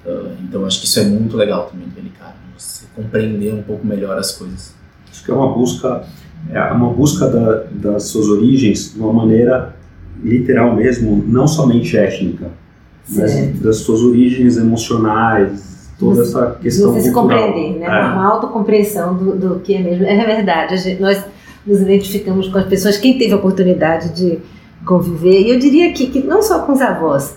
Uh, 0.04 0.32
então 0.42 0.66
acho 0.66 0.80
que 0.80 0.86
isso 0.86 0.98
é 1.00 1.04
muito 1.04 1.36
legal 1.36 1.66
também 1.66 1.88
do 1.88 2.00
Ricardo, 2.00 2.34
você 2.56 2.86
compreender 2.94 3.54
um 3.54 3.62
pouco 3.62 3.86
melhor 3.86 4.18
as 4.18 4.32
coisas. 4.32 4.74
Acho 5.10 5.24
que 5.24 5.30
é 5.30 5.34
uma 5.34 5.52
busca, 5.52 6.04
é 6.52 6.60
uma 6.72 6.92
busca 6.92 7.28
da, 7.28 7.64
das 7.72 8.04
suas 8.04 8.28
origens 8.28 8.94
de 8.94 9.00
uma 9.00 9.12
maneira 9.12 9.76
literal 10.22 10.74
mesmo, 10.74 11.22
não 11.26 11.46
somente 11.46 11.96
étnica, 11.96 12.50
certo. 13.04 13.50
mas 13.52 13.60
das 13.60 13.76
suas 13.78 14.00
origens 14.00 14.56
emocionais, 14.56 15.90
toda 15.98 16.24
você, 16.24 16.30
essa 16.30 16.58
questão 16.60 16.92
você 16.92 17.10
cultural. 17.10 17.38
se 17.38 17.44
compreender, 17.44 17.78
né? 17.80 17.86
É. 17.86 18.12
Uma 18.12 18.26
autocompreensão 18.32 19.16
do, 19.16 19.36
do 19.36 19.60
que 19.60 19.74
é 19.74 19.82
mesmo. 19.82 20.04
É 20.04 20.26
verdade, 20.26 20.76
gente, 20.78 21.00
nós 21.00 21.22
nos 21.66 21.80
identificamos 21.80 22.48
com 22.48 22.58
as 22.58 22.66
pessoas, 22.66 22.96
quem 22.96 23.18
teve 23.18 23.32
a 23.32 23.36
oportunidade 23.36 24.14
de 24.14 24.38
conviver, 24.84 25.42
e 25.42 25.50
eu 25.50 25.58
diria 25.58 25.92
que, 25.92 26.06
que 26.06 26.20
não 26.20 26.42
só 26.42 26.60
com 26.60 26.72
os 26.72 26.80
avós, 26.80 27.36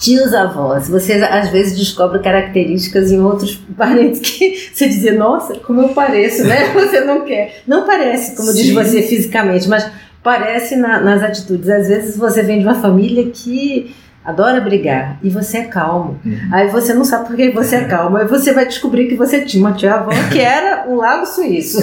tios 0.00 0.32
avós, 0.32 0.88
você 0.88 1.12
às 1.12 1.50
vezes 1.50 1.78
descobre 1.78 2.20
características 2.20 3.12
em 3.12 3.20
outros 3.20 3.54
parentes 3.76 4.20
que 4.20 4.70
você 4.72 4.88
dizia, 4.88 5.12
nossa, 5.12 5.54
como 5.56 5.82
eu 5.82 5.90
pareço, 5.90 6.42
né? 6.44 6.72
Você 6.74 7.02
não 7.02 7.24
quer. 7.24 7.62
Não 7.66 7.84
parece, 7.84 8.34
como 8.34 8.50
Sim. 8.50 8.62
diz 8.62 8.70
você 8.72 9.02
fisicamente, 9.02 9.68
mas 9.68 9.88
parece 10.22 10.74
na, 10.74 11.00
nas 11.00 11.22
atitudes. 11.22 11.68
Às 11.68 11.88
vezes 11.88 12.16
você 12.16 12.42
vem 12.42 12.58
de 12.58 12.64
uma 12.64 12.74
família 12.74 13.30
que 13.30 13.94
adora 14.24 14.60
brigar 14.60 15.18
e 15.22 15.30
você 15.30 15.58
é 15.58 15.64
calmo. 15.64 16.20
Uhum. 16.24 16.38
Aí 16.52 16.68
você 16.68 16.92
não 16.92 17.04
sabe 17.04 17.26
por 17.26 17.36
que 17.36 17.50
você 17.50 17.76
é 17.76 17.84
calmo. 17.84 18.16
Aí 18.16 18.26
você 18.26 18.52
vai 18.52 18.66
descobrir 18.66 19.08
que 19.08 19.14
você 19.16 19.40
tinha 19.40 19.64
uma 19.64 19.72
tia-avó 19.72 20.10
que 20.30 20.38
era 20.38 20.86
um 20.88 20.96
lago 20.96 21.26
suíço. 21.26 21.80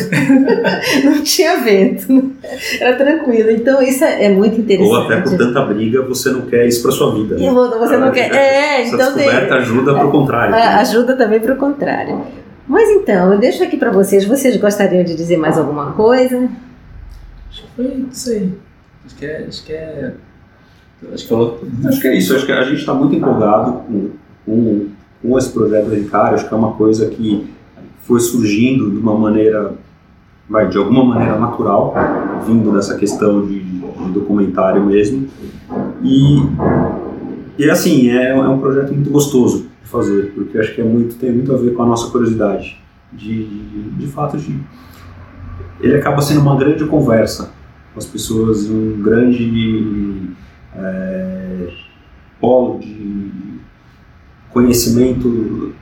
não 1.04 1.22
tinha 1.24 1.58
vento. 1.58 2.32
Era 2.80 2.96
tranquilo. 2.96 3.50
Então 3.50 3.82
isso 3.82 4.04
é, 4.04 4.26
é 4.26 4.30
muito 4.30 4.60
interessante. 4.60 4.96
Ou 4.96 5.04
até 5.04 5.22
por 5.22 5.38
tanta 5.38 5.62
briga 5.66 6.02
você 6.04 6.30
não 6.30 6.42
quer 6.42 6.68
isso 6.68 6.82
para 6.84 6.92
sua 6.92 7.14
vida. 7.16 7.36
Né? 7.36 7.52
você 7.52 7.98
não 7.98 8.12
quer. 8.12 8.34
É, 8.34 8.82
Essa 8.82 8.96
então 8.96 9.14
descoberta 9.14 9.48
tem... 9.48 9.58
ajuda 9.58 9.94
para 9.94 10.06
o 10.06 10.12
contrário. 10.12 10.56
É, 10.56 10.68
ajuda 10.76 11.16
também 11.16 11.40
para 11.40 11.54
o 11.54 11.58
contrário. 11.58 12.22
Mas 12.68 12.90
então, 12.90 13.32
eu 13.32 13.40
deixo 13.40 13.64
aqui 13.64 13.78
para 13.78 13.92
vocês. 13.92 14.26
Vocês 14.26 14.56
gostariam 14.58 15.04
de 15.04 15.16
dizer 15.16 15.38
mais 15.38 15.58
alguma 15.58 15.94
coisa? 15.94 16.50
Acho 17.50 17.64
que 17.64 17.70
foi 17.76 18.06
isso 18.12 18.30
aí. 18.30 18.54
Acho 19.06 19.16
que 19.16 19.26
é, 19.26 19.46
acho 19.48 19.64
que 19.64 19.74
é 19.74 20.14
Acho 21.14 21.28
que, 21.28 21.88
acho 21.88 22.02
que 22.02 22.08
é 22.08 22.18
isso, 22.18 22.36
acho 22.36 22.46
que 22.46 22.52
a 22.52 22.64
gente 22.64 22.80
está 22.80 22.94
muito 22.94 23.16
empolgado 23.16 23.82
com, 23.88 24.10
com, 24.46 24.88
com 25.22 25.38
esse 25.38 25.52
projeto 25.52 25.90
Ricardo, 25.90 26.34
acho 26.34 26.48
que 26.48 26.54
é 26.54 26.58
uma 26.58 26.74
coisa 26.74 27.08
que 27.08 27.48
foi 28.08 28.20
surgindo 28.20 28.90
de 28.90 28.98
uma 28.98 29.16
maneira, 29.16 29.74
vai, 30.50 30.68
de 30.68 30.78
alguma 30.78 31.06
maneira 31.06 31.38
natural, 31.38 31.94
vindo 32.48 32.72
dessa 32.72 32.98
questão 32.98 33.46
de, 33.46 33.60
de 33.60 34.12
documentário 34.12 34.84
mesmo. 34.84 35.28
E, 36.02 36.42
e 37.60 37.70
assim, 37.70 38.10
é, 38.10 38.30
é 38.30 38.48
um 38.48 38.60
projeto 38.60 38.92
muito 38.92 39.12
gostoso 39.12 39.68
de 39.84 39.90
fazer, 39.90 40.32
porque 40.34 40.58
acho 40.58 40.74
que 40.74 40.82
é 40.82 40.84
muito, 40.84 41.16
tem 41.16 41.32
muito 41.32 41.54
a 41.54 41.58
ver 41.58 41.74
com 41.74 41.84
a 41.84 41.86
nossa 41.86 42.10
curiosidade. 42.10 42.82
De, 43.14 43.46
de, 43.46 43.90
de 43.92 44.08
fato, 44.08 44.38
de, 44.38 44.60
ele 45.80 45.96
acaba 45.96 46.22
sendo 46.22 46.42
uma 46.42 46.58
grande 46.58 46.86
conversa 46.86 47.52
com 47.94 48.00
as 48.00 48.06
pessoas, 48.06 48.70
um 48.70 49.02
grande 49.02 50.27
é, 50.78 51.68
polo 52.40 52.80
de 52.80 53.32
conhecimento 54.52 55.74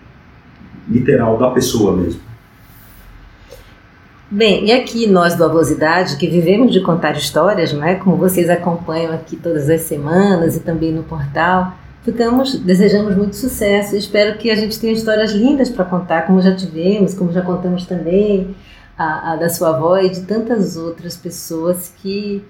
literal 0.88 1.38
da 1.38 1.52
pessoa 1.52 1.96
mesmo. 1.96 2.22
Bem, 4.30 4.66
e 4.66 4.72
aqui 4.72 5.08
nós 5.08 5.36
do 5.36 5.46
Avosidade, 5.46 6.18
que 6.18 6.28
vivemos 6.28 6.74
de 6.74 6.82
contar 6.82 7.12
histórias, 7.14 7.72
não 7.72 7.84
é? 7.84 7.96
como 7.96 8.18
vocês 8.18 8.50
acompanham 8.50 9.14
aqui 9.14 9.36
todas 9.36 9.70
as 9.70 9.82
semanas 9.82 10.56
e 10.58 10.60
também 10.62 10.92
no 10.92 11.04
portal, 11.04 11.74
ficamos, 12.04 12.58
desejamos 12.60 13.16
muito 13.16 13.36
sucesso. 13.36 13.96
Espero 13.96 14.38
que 14.38 14.50
a 14.50 14.56
gente 14.56 14.80
tenha 14.80 14.94
histórias 14.94 15.32
lindas 15.32 15.70
para 15.70 15.86
contar, 15.86 16.24
como 16.26 16.42
já 16.42 16.56
tivemos, 16.56 17.14
como 17.14 17.32
já 17.32 17.42
contamos 17.42 17.86
também, 17.86 18.56
a, 18.98 19.34
a 19.34 19.36
da 19.36 19.48
sua 19.48 19.70
avó 19.70 19.98
e 20.00 20.10
de 20.10 20.22
tantas 20.22 20.76
outras 20.76 21.16
pessoas 21.16 21.94
que 22.02 22.44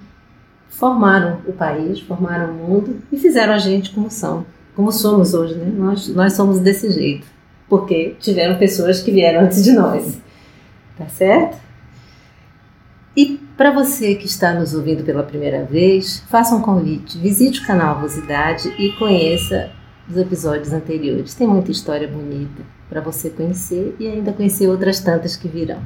formaram 0.76 1.39
o 1.47 1.53
país, 1.53 2.01
formaram 2.01 2.51
o 2.51 2.53
mundo 2.53 3.01
e 3.11 3.17
fizeram 3.17 3.53
a 3.53 3.57
gente 3.57 3.91
como 3.91 4.09
são, 4.09 4.45
como 4.76 4.91
somos 4.91 5.34
hoje, 5.34 5.55
né? 5.55 5.71
Nós, 5.73 6.07
nós 6.09 6.34
somos 6.34 6.59
desse 6.59 6.91
jeito, 6.91 7.26
porque 7.69 8.15
tiveram 8.19 8.57
pessoas 8.57 9.01
que 9.01 9.09
vieram 9.09 9.41
antes 9.41 9.63
de 9.63 9.71
nós, 9.71 10.19
tá 10.97 11.07
certo? 11.07 11.57
E 13.15 13.39
para 13.55 13.71
você 13.71 14.15
que 14.15 14.26
está 14.26 14.53
nos 14.53 14.73
ouvindo 14.73 15.05
pela 15.05 15.23
primeira 15.23 15.63
vez, 15.63 16.21
faça 16.30 16.53
um 16.53 16.61
convite, 16.61 17.17
visite 17.17 17.61
o 17.61 17.65
canal 17.65 17.95
Avosidade 17.95 18.67
e 18.78 18.91
conheça 18.97 19.71
os 20.09 20.17
episódios 20.17 20.73
anteriores. 20.73 21.34
Tem 21.34 21.47
muita 21.47 21.71
história 21.71 22.07
bonita 22.07 22.63
para 22.89 22.99
você 22.99 23.30
conhecer 23.30 23.95
e 23.97 24.07
ainda 24.07 24.34
conhecer 24.34 24.67
outras 24.67 24.99
tantas 24.99 25.38
que 25.38 25.47
virão. 25.47 25.82